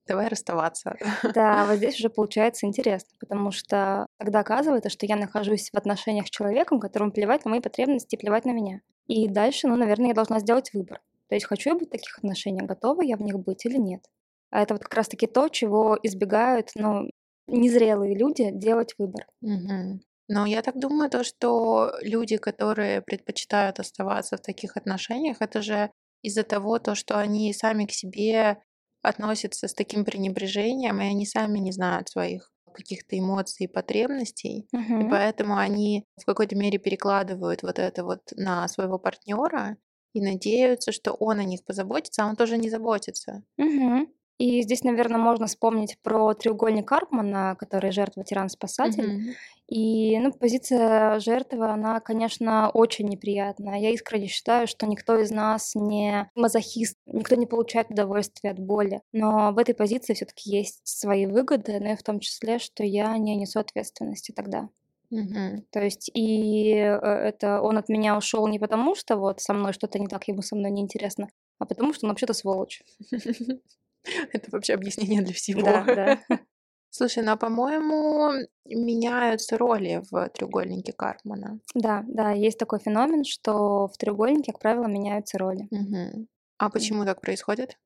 [0.06, 0.96] давай расставаться.
[1.34, 6.26] Да, вот здесь уже получается интересно, потому что тогда оказывается, что я нахожусь в отношениях
[6.26, 8.80] с человеком, которому плевать на мои потребности и плевать на меня.
[9.09, 11.01] И дальше, ну, наверное, я должна сделать выбор.
[11.29, 14.05] То есть хочу я быть в таких отношениях, готова я в них быть или нет.
[14.51, 17.11] А это вот как раз-таки то, чего избегают, ну,
[17.47, 19.27] незрелые люди делать выбор.
[19.40, 20.01] Мгм.
[20.29, 25.90] Но я так думаю, то, что люди, которые предпочитают оставаться в таких отношениях, это же
[26.23, 28.59] из-за того, то, что они сами к себе
[29.03, 35.04] относятся с таким пренебрежением, и они сами не знают своих каких-то эмоций и потребностей, и
[35.04, 35.08] Мгм.
[35.08, 39.76] поэтому они в какой-то мере перекладывают вот это вот на своего партнера
[40.14, 43.44] и надеются, что он о них позаботится, а он тоже не заботится.
[43.58, 44.06] Мгм.
[44.38, 49.12] И здесь, наверное, можно вспомнить про треугольник Карпмана, который жертва, тиран, спасатель.
[49.12, 49.35] Мгм.
[49.68, 53.79] И, ну, позиция жертвы, она, конечно, очень неприятная.
[53.79, 59.03] Я искренне считаю, что никто из нас не мазохист, никто не получает удовольствие от боли.
[59.12, 62.85] Но в этой позиции все таки есть свои выгоды, но и в том числе, что
[62.85, 64.68] я не несу ответственности тогда.
[65.11, 65.64] Мгм.
[65.70, 69.72] То есть и э, это он от меня ушел не потому, что вот со мной
[69.72, 72.83] что-то не так, ему со мной неинтересно, а потому что он вообще-то сволочь.
[74.32, 75.62] Это вообще объяснение для всего.
[75.62, 76.18] Да, да.
[76.90, 78.32] Слушай, ну, а по-моему,
[78.64, 81.61] меняются роли в треугольнике Карпмана.
[81.74, 85.68] Да, да, есть такой феномен, что в треугольнике, как правило, меняются роли.
[85.70, 86.28] Мгм.
[86.58, 87.78] А почему так происходит?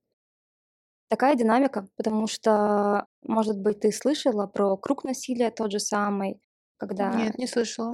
[1.09, 6.41] Такая динамика, потому что, может быть, ты слышала про круг насилия тот же самый,
[6.79, 7.93] когда, Нет, не слышала.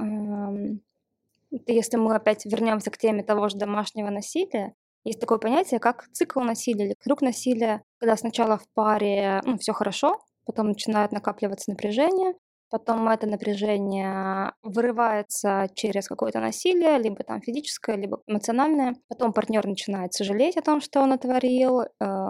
[1.66, 4.74] если мы опять вернемся к теме того же домашнего насилия,
[5.08, 9.72] есть такое понятие, как цикл насилия или круг насилия, когда сначала в паре, ну, все
[9.72, 12.34] хорошо, потом начинает накапливаться напряжение,
[12.70, 18.94] потом это напряжение вырывается через какое-то насилие, либо там физическое, либо эмоциональное.
[19.08, 21.86] Потом партнер начинает сожалеть о том, что он натворил, э,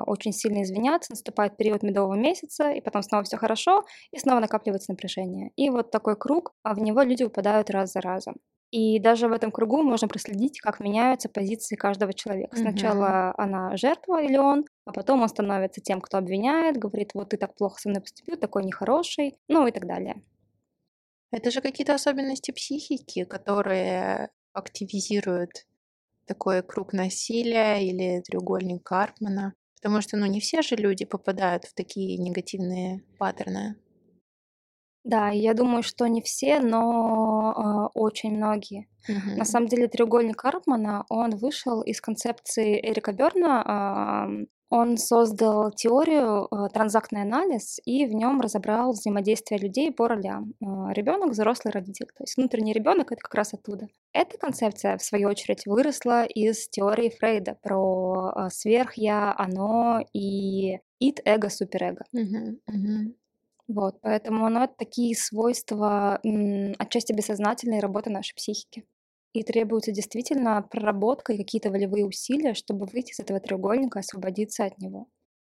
[0.07, 4.93] очень сильно извиняться, наступает период медового месяца, и потом снова все хорошо, и снова накапливается
[4.93, 5.51] напряжение.
[5.57, 8.35] И вот такой круг, а в него люди упадают раз за разом.
[8.70, 12.54] И даже в этом кругу можно проследить, как меняются позиции каждого человека.
[12.54, 12.62] Мгм.
[12.62, 17.38] Сначала она жертва или он, а потом он становится тем, кто обвиняет, говорит, вот ты
[17.38, 20.22] так плохо со мной поступил, такой нехороший, ну и так далее.
[21.31, 25.50] Это же какие-то особенности психики, которые активизируют
[26.26, 29.54] такой круг насилия или треугольник Карпмана.
[29.81, 33.76] Потому что, ну, не все же люди попадают в такие негативные паттерны.
[35.05, 38.89] Да, я думаю, что не все, но а, очень многие.
[39.09, 39.45] На Мгм.
[39.45, 44.29] самом деле треугольник Карпмана, он вышел из концепции Эрика Берна.
[44.71, 50.53] Он создал теорию э, транзактный анализ и в нем разобрал взаимодействие людей по ролям.
[50.61, 52.05] Ребенок, взрослый родитель.
[52.15, 53.89] То есть внутренний ребенок это как раз оттуда.
[54.13, 61.21] Эта концепция, в свою очередь, выросла из теории Фрейда про э, сверхя, оно и ид,
[61.25, 62.05] эго, суперэго.
[62.13, 62.59] Мгм.
[62.67, 63.15] Мгм.
[63.68, 68.85] Вот, поэтому оно такие свойства м, отчасти бессознательной работы нашей психики.
[69.35, 74.78] И требуется действительно проработка и какие-то волевые усилия, чтобы выйти из этого треугольника, освободиться от
[74.78, 75.09] него.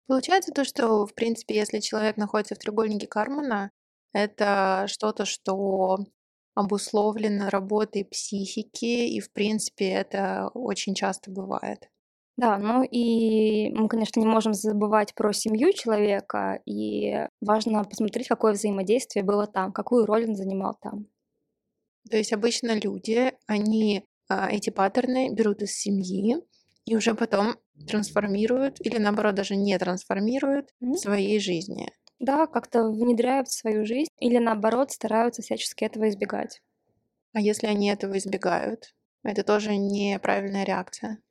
[0.07, 3.71] Получается то, что, в принципе, если человек находится в треугольнике Кармана,
[4.13, 5.99] это что-то, что
[6.55, 11.89] обусловлено работой психики, и, в принципе, это очень часто бывает.
[12.37, 18.53] Да, ну и мы, конечно, не можем забывать про семью человека, и важно посмотреть, какое
[18.53, 21.07] взаимодействие было там, какую роль он занимал там.
[22.09, 26.37] То есть обычно люди, они а, эти паттерны берут из семьи
[26.85, 27.55] и уже потом
[27.87, 30.93] трансформируют или наоборот даже не трансформируют Мгм.
[30.93, 31.91] в своей жизни.
[32.19, 36.61] Да, как-то внедряют в свою жизнь или наоборот стараются всячески этого избегать.
[37.33, 41.21] А если они этого избегают, это тоже неправильная реакция.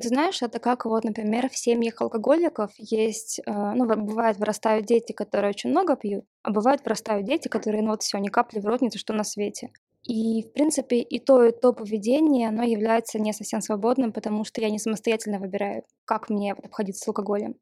[0.00, 4.86] Ты знаешь, это как вот, например, в семьях алкоголиков есть, э, ну, в- бывает, вырастают
[4.86, 8.60] дети, которые очень много пьют, а бывают вырастают дети, которые, ну, вот все, ни капли
[8.60, 9.70] в рот, ни за что на свете.
[10.04, 14.60] И, в принципе, и то, и то поведение, оно является не совсем свободным, потому что
[14.62, 17.56] я не самостоятельно выбираю, как мне вот обходиться с алкоголем.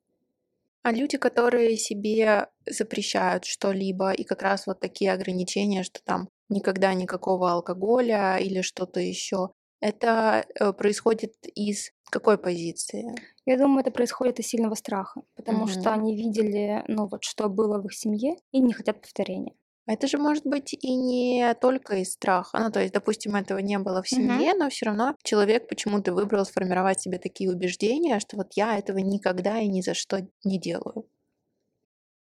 [0.82, 6.94] А люди, которые себе запрещают что-либо, и как раз вот такие ограничения, что там никогда
[6.94, 9.50] никакого алкоголя или что-то еще,
[9.80, 13.04] это э, происходит из какой позиции?
[13.46, 16.00] Я думаю, это происходит из сильного страха, потому что Мгм.
[16.00, 19.54] они видели, ну, вот что было в их семье и не хотят повторения.
[19.86, 22.58] А это же может быть и не только из страха.
[22.60, 26.44] Ну, то есть, допустим, этого не было в семье, но все равно человек почему-то выбрал
[26.44, 31.08] сформировать себе такие убеждения, что вот я этого никогда и ни за что не делаю.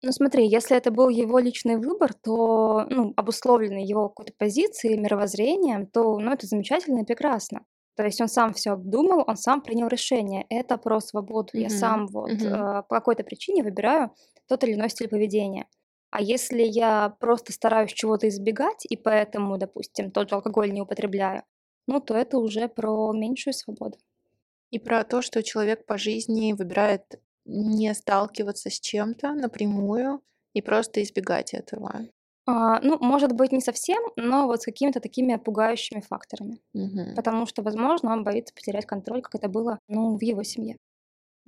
[0.03, 5.87] Ну смотри, если это был его личный выбор, то, ну, обусловленный его какой-то позицией, мировоззрением,
[5.87, 7.65] то, ну, это замечательно и прекрасно.
[7.95, 10.45] То есть он сам все обдумал, он сам принял решение.
[10.49, 11.49] Это про свободу.
[11.55, 11.71] Я Мгм.
[11.71, 12.45] сам вот Мгм.
[12.45, 14.11] э, по какой-то причине выбираю
[14.47, 15.65] тот или иной стиль поведения.
[16.11, 21.41] А если я просто стараюсь чего-то избегать, и поэтому, допустим, тот же алкоголь не употребляю,
[21.87, 23.97] ну, то это уже про меньшую свободу.
[24.71, 30.21] И про то, что человек по жизни выбирает не сталкиваться с чем-то напрямую
[30.53, 32.07] и просто избегать этого.
[32.45, 36.61] А, ну, может быть, не совсем, но вот с какими-то такими пугающими факторами.
[36.73, 37.15] Мгм.
[37.15, 40.77] Потому что, возможно, он боится потерять контроль, как это было, ну, в его семье.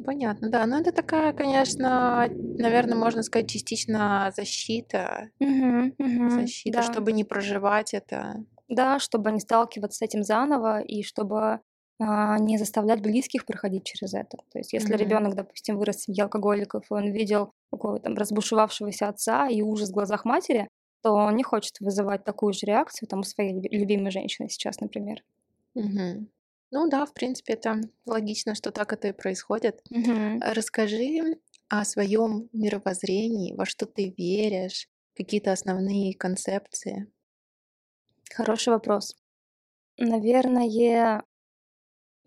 [0.03, 0.65] Понятно, да.
[0.65, 5.29] Но это такая, конечно, наверное, можно сказать, частично защита.
[5.39, 6.83] Мгм, мгм, Защита, да.
[6.83, 8.45] чтобы не проживать это.
[8.67, 11.61] Да, чтобы не сталкиваться с этим заново и чтобы
[11.99, 14.37] не заставлять близких проходить через это.
[14.51, 14.95] То есть, если Мгм.
[14.95, 19.89] ребенок, допустим, вырос в семье алкоголиков, и он видел какого-то там разбушевавшегося отца и ужас
[19.89, 20.67] в глазах матери,
[21.03, 24.79] то он не хочет вызывать такую же реакцию там у своей люби- любимой женщины сейчас,
[24.79, 25.23] например.
[25.75, 26.29] Мгм.
[26.71, 29.81] Ну да, в принципе, это логично, что так это и происходит.
[30.41, 31.39] А Расскажи
[31.69, 37.07] о своем мировоззрении, во что ты веришь, какие-то основные концепции.
[38.33, 39.15] Хороший вопрос.
[39.99, 40.65] Наверное,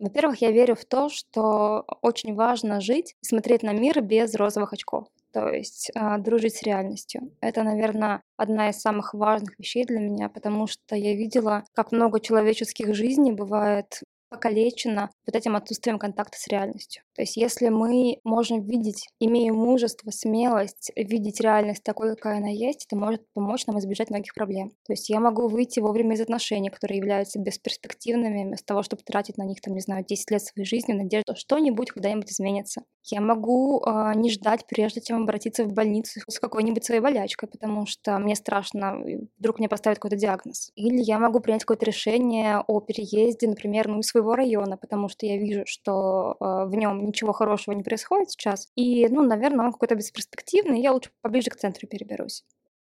[0.03, 4.73] во-первых, я верю в то, что очень важно жить и смотреть на мир без розовых
[4.73, 5.07] очков.
[5.31, 7.31] То есть а, дружить с реальностью.
[7.41, 12.19] Это, наверное, одна из самых важных вещей для меня, потому что я видела, как много
[12.19, 14.01] человеческих жизней бывает
[14.33, 17.03] покалечено вот этим отсутствием контакта с реальностью.
[17.15, 22.85] То есть если мы можем видеть, имея мужество, смелость, видеть реальность такой, какая она есть,
[22.87, 24.71] это может помочь нам избежать многих проблем.
[24.85, 29.37] То есть я могу выйти вовремя из отношений, которые являются бесперспективными, вместо того, чтобы тратить
[29.37, 32.81] на них, там, не знаю, 10 лет своей жизни, в надежде, что что-нибудь когда-нибудь изменится.
[33.03, 37.85] Я могу а, не ждать, прежде чем обратиться в больницу с какой-нибудь своей болячкой, потому
[37.85, 38.97] что мне страшно,
[39.37, 40.71] вдруг мне поставят какой-то диагноз.
[40.75, 45.25] Или я могу принять какое-то решение о переезде, например, ну, из своего района, потому что
[45.25, 48.69] я вижу, что а, в нем ничего хорошего не происходит сейчас.
[48.75, 52.43] И, ну, наверное, он какой-то бесперспективный, я лучше поближе к центру переберусь.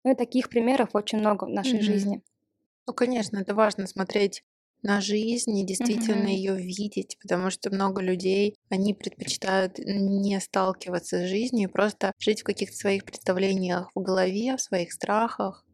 [0.04, 1.82] Ну и таких примеров очень много в нашей Мгм.
[1.82, 2.22] жизни.
[2.86, 4.44] Ну, конечно, это важно смотреть
[4.82, 6.36] на жизнь и действительно Мгм.
[6.36, 12.44] ее видеть, потому что много людей, они предпочитают не сталкиваться с жизнью, просто жить в
[12.44, 15.64] каких-то своих представлениях в голове, в своих страхах.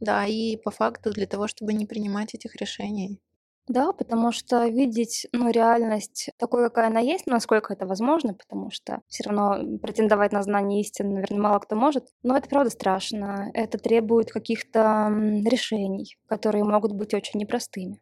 [0.00, 3.20] Да, и по факту для того, чтобы не принимать этих решений.
[3.66, 9.00] Да, потому что видеть, ну, реальность такой, какая она есть, насколько это возможно, потому что
[9.08, 12.08] все равно претендовать на знание истины, наверное, мало кто может.
[12.22, 13.50] Но это правда страшно.
[13.54, 15.08] Это требует каких-то
[15.46, 18.00] решений, которые могут быть очень непростыми.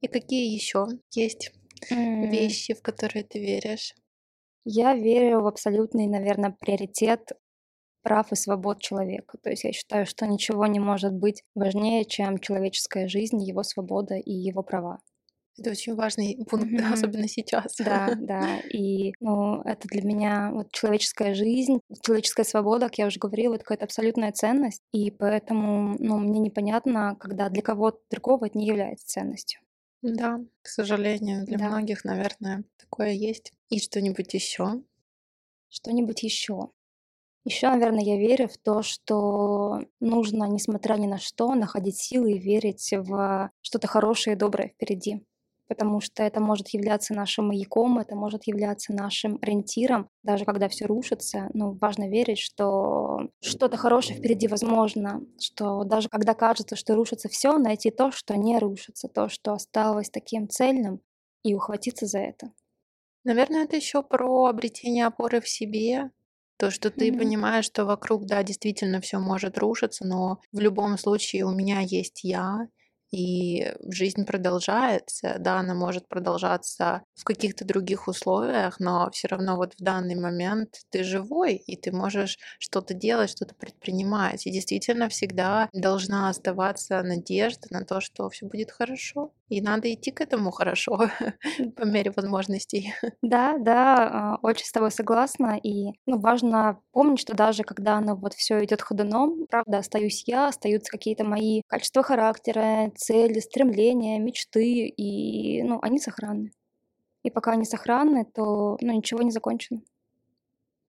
[0.00, 1.52] И какие еще есть
[1.90, 3.94] М, вещи, в которые ты веришь?
[4.64, 7.32] Я верю в абсолютный, наверное, приоритет
[8.08, 9.38] прав и свобод человека.
[9.42, 14.14] То есть я считаю, что ничего не может быть важнее, чем человеческая жизнь, его свобода
[14.16, 15.00] и его права.
[15.58, 16.78] Это очень важный пункт, Мгм.
[16.92, 17.76] особенно сейчас.
[17.78, 18.60] Да, да.
[18.64, 23.64] И, ну, это для меня вот человеческая жизнь, человеческая свобода, как я уже говорила, это
[23.64, 24.82] какая-то абсолютная ценность.
[24.92, 29.60] И поэтому, ну, мне непонятно, когда для кого-то другого это не является ценностью.
[30.02, 31.68] Да, к сожалению, для Да.
[31.68, 33.52] многих, наверное, такое есть.
[33.68, 34.82] И что-нибудь еще?
[35.70, 36.72] Что-нибудь еще?
[37.48, 42.38] Еще, наверное, я верю в то, что нужно, несмотря ни на что, находить силы и
[42.38, 45.24] верить в что-то хорошее и доброе впереди.
[45.66, 50.84] Потому что это может являться нашим маяком, это может являться нашим ориентиром, даже когда все
[50.84, 51.48] рушится.
[51.54, 57.56] Ну, важно верить, что что-то хорошее впереди возможно, что даже когда кажется, что рушится все,
[57.56, 61.00] найти то, что не рушится, то, что осталось таким цельным,
[61.42, 62.52] и ухватиться за это.
[63.24, 66.10] Наверное, это еще про обретение опоры в себе.
[66.58, 67.12] То, что ты Мгм.
[67.12, 72.24] понимаешь, что вокруг, да, действительно все может рушиться, но в любом случае у меня есть
[72.24, 72.68] я,
[73.10, 75.36] и жизнь продолжается.
[75.38, 80.80] Да, она может продолжаться в каких-то других условиях, но все равно вот в данный момент
[80.90, 84.46] ты живой, и ты можешь что-то делать, что-то предпринимать.
[84.46, 89.32] И действительно всегда должна оставаться надежда на то, что все будет хорошо.
[89.48, 90.98] И надо идти к этому хорошо
[91.76, 92.92] по мере возможностей.
[93.22, 95.58] Да, да, а, очень с тобой согласна.
[95.62, 100.48] И ну, важно помнить, что даже когда оно вот все идет ходуном, правда, остаюсь я,
[100.48, 106.50] остаются какие-то мои качества характера, цели, стремления, мечты, и ну, они сохранны.
[107.22, 109.80] И пока они сохранны, то ну, ничего не закончено.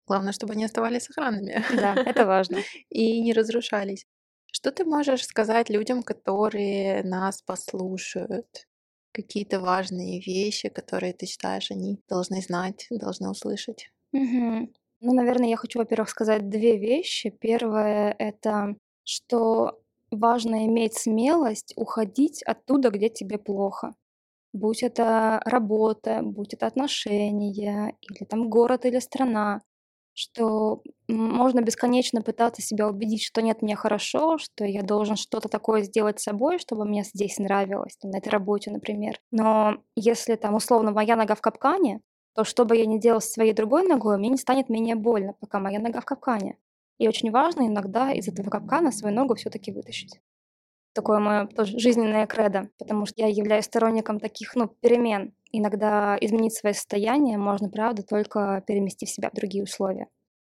[0.08, 1.64] Главное, чтобы они оставались сохранными.
[1.76, 2.60] Да, это важно.
[2.90, 4.06] И не разрушались.
[4.52, 8.68] Что ты можешь сказать людям, которые нас послушают?
[9.12, 13.90] Какие-то важные вещи, которые ты считаешь, они должны знать, должны услышать?
[14.14, 14.74] Мгм.
[15.02, 17.30] Ну, наверное, я хочу, во-первых, сказать две вещи.
[17.30, 19.80] Первое— это что
[20.12, 23.94] важно иметь смелость уходить оттуда, где тебе плохо.
[24.54, 29.64] Будь это работа, будь это отношения, или там город или страна
[30.18, 35.84] что можно бесконечно пытаться себя убедить, что нет, мне хорошо, что я должен что-то такое
[35.84, 39.20] сделать с собой, чтобы мне здесь нравилось, там, на этой работе, например.
[39.32, 42.02] Но если там условно моя нога в капкане,
[42.34, 45.34] то что бы я ни делал с своей другой ногой, мне не станет менее больно,
[45.40, 46.58] пока моя нога в капкане.
[46.98, 50.20] И очень важно иногда из этого капкана свою ногу все-таки вытащить.
[50.98, 56.56] Такое мое тоже жизненное кредо, потому что я являюсь сторонником таких ну, перемен, Иногда изменить
[56.56, 60.08] свое состояние можно, правда, только переместив себя в другие условия.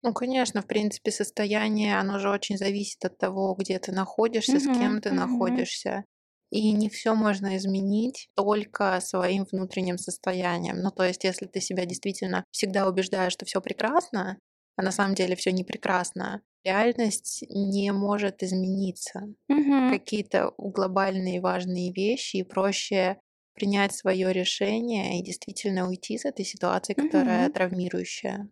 [0.01, 4.67] Ну, конечно, в принципе, состояние, оно же очень зависит от того, где ты находишься, с
[4.69, 5.11] кем ты мгм.
[5.11, 6.05] находишься.
[6.51, 10.77] И не все можно изменить только своим внутренним состоянием.
[10.81, 14.39] Ну, то есть, если ты себя действительно всегда убеждаешь, что все прекрасно,
[14.79, 19.33] а на самом деле все не прекрасно, реальность не может измениться.
[19.49, 19.99] Мгм.
[19.99, 23.19] Какие-то глобальные важные вещи, и проще
[23.53, 27.51] принять свое решение и действительно уйти из этой ситуации, которая Мгм.
[27.51, 28.49] травмирующая.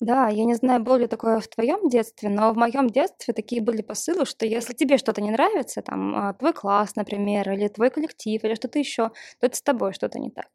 [0.00, 3.60] Да, я не знаю, было ли такое в твоем детстве, но в моем детстве такие
[3.60, 7.90] были посылы, что если тебе что-то не нравится, там а, твой класс, например, или твой
[7.90, 10.48] коллектив, или что-то еще, то это с тобой что-то не так.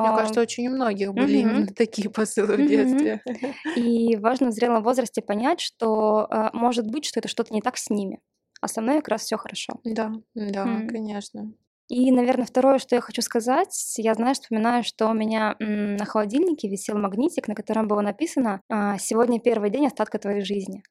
[0.00, 1.38] Мне Но кажется, очень у многих были Мгм.
[1.38, 2.64] именно такие посылы в Мгм.
[2.64, 3.22] детстве.
[3.74, 7.78] И важно в зрелом возрасте понять, что а, может быть, что это что-то не так
[7.78, 8.20] с ними,
[8.62, 9.82] а со мной как раз все хорошо.
[9.98, 10.86] Да, да, М.
[10.86, 11.52] конечно.
[11.88, 16.04] И, наверное, второе, что я хочу сказать, я, знаешь, вспоминаю, что у меня м, на
[16.06, 20.82] холодильнике висел магнитик, на котором было написано а, «Сегодня первый день остатка твоей жизни».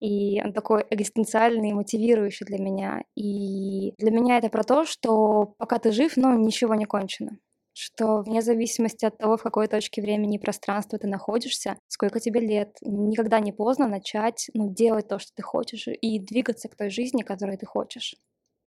[0.00, 3.02] И он такой экзистенциальный, мотивирующий для меня.
[3.16, 7.38] И для меня это про то, что пока ты жив, ну, ничего не кончено.
[7.80, 12.40] Что вне зависимости от того, в какой точке времени и пространства ты находишься, сколько тебе
[12.40, 16.90] лет, никогда не поздно начать ну, делать то, что ты хочешь, и двигаться к той
[16.90, 18.16] жизни, которую ты хочешь.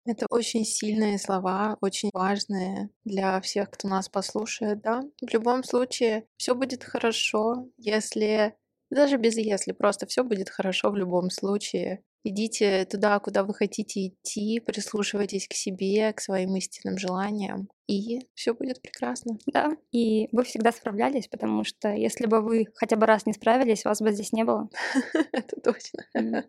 [0.05, 5.01] Это очень сильные слова, очень важные для всех, кто нас послушает, да.
[5.19, 8.55] В любом случае, все будет хорошо, если
[8.91, 12.03] даже без если, просто все будет хорошо в любом случае.
[12.23, 18.53] Идите туда, куда вы хотите идти, прислушивайтесь к себе, к своим истинным желаниям, и все
[18.53, 19.39] будет прекрасно.
[19.47, 23.85] Да, и вы всегда справлялись, потому что если бы вы хотя бы раз не справились,
[23.85, 24.69] вас бы здесь не было.
[25.31, 26.45] Это точно.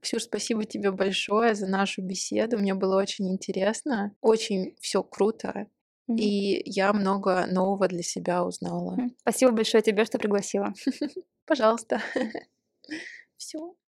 [0.00, 2.58] Ксюш, спасибо тебе большое за нашу беседу.
[2.58, 5.66] Мне было очень интересно, очень все круто,
[6.08, 8.96] и я много нового для себя узнала.
[9.20, 10.72] Спасибо большое тебе, что пригласила.
[11.46, 12.00] Пожалуйста.
[13.36, 13.76] Все.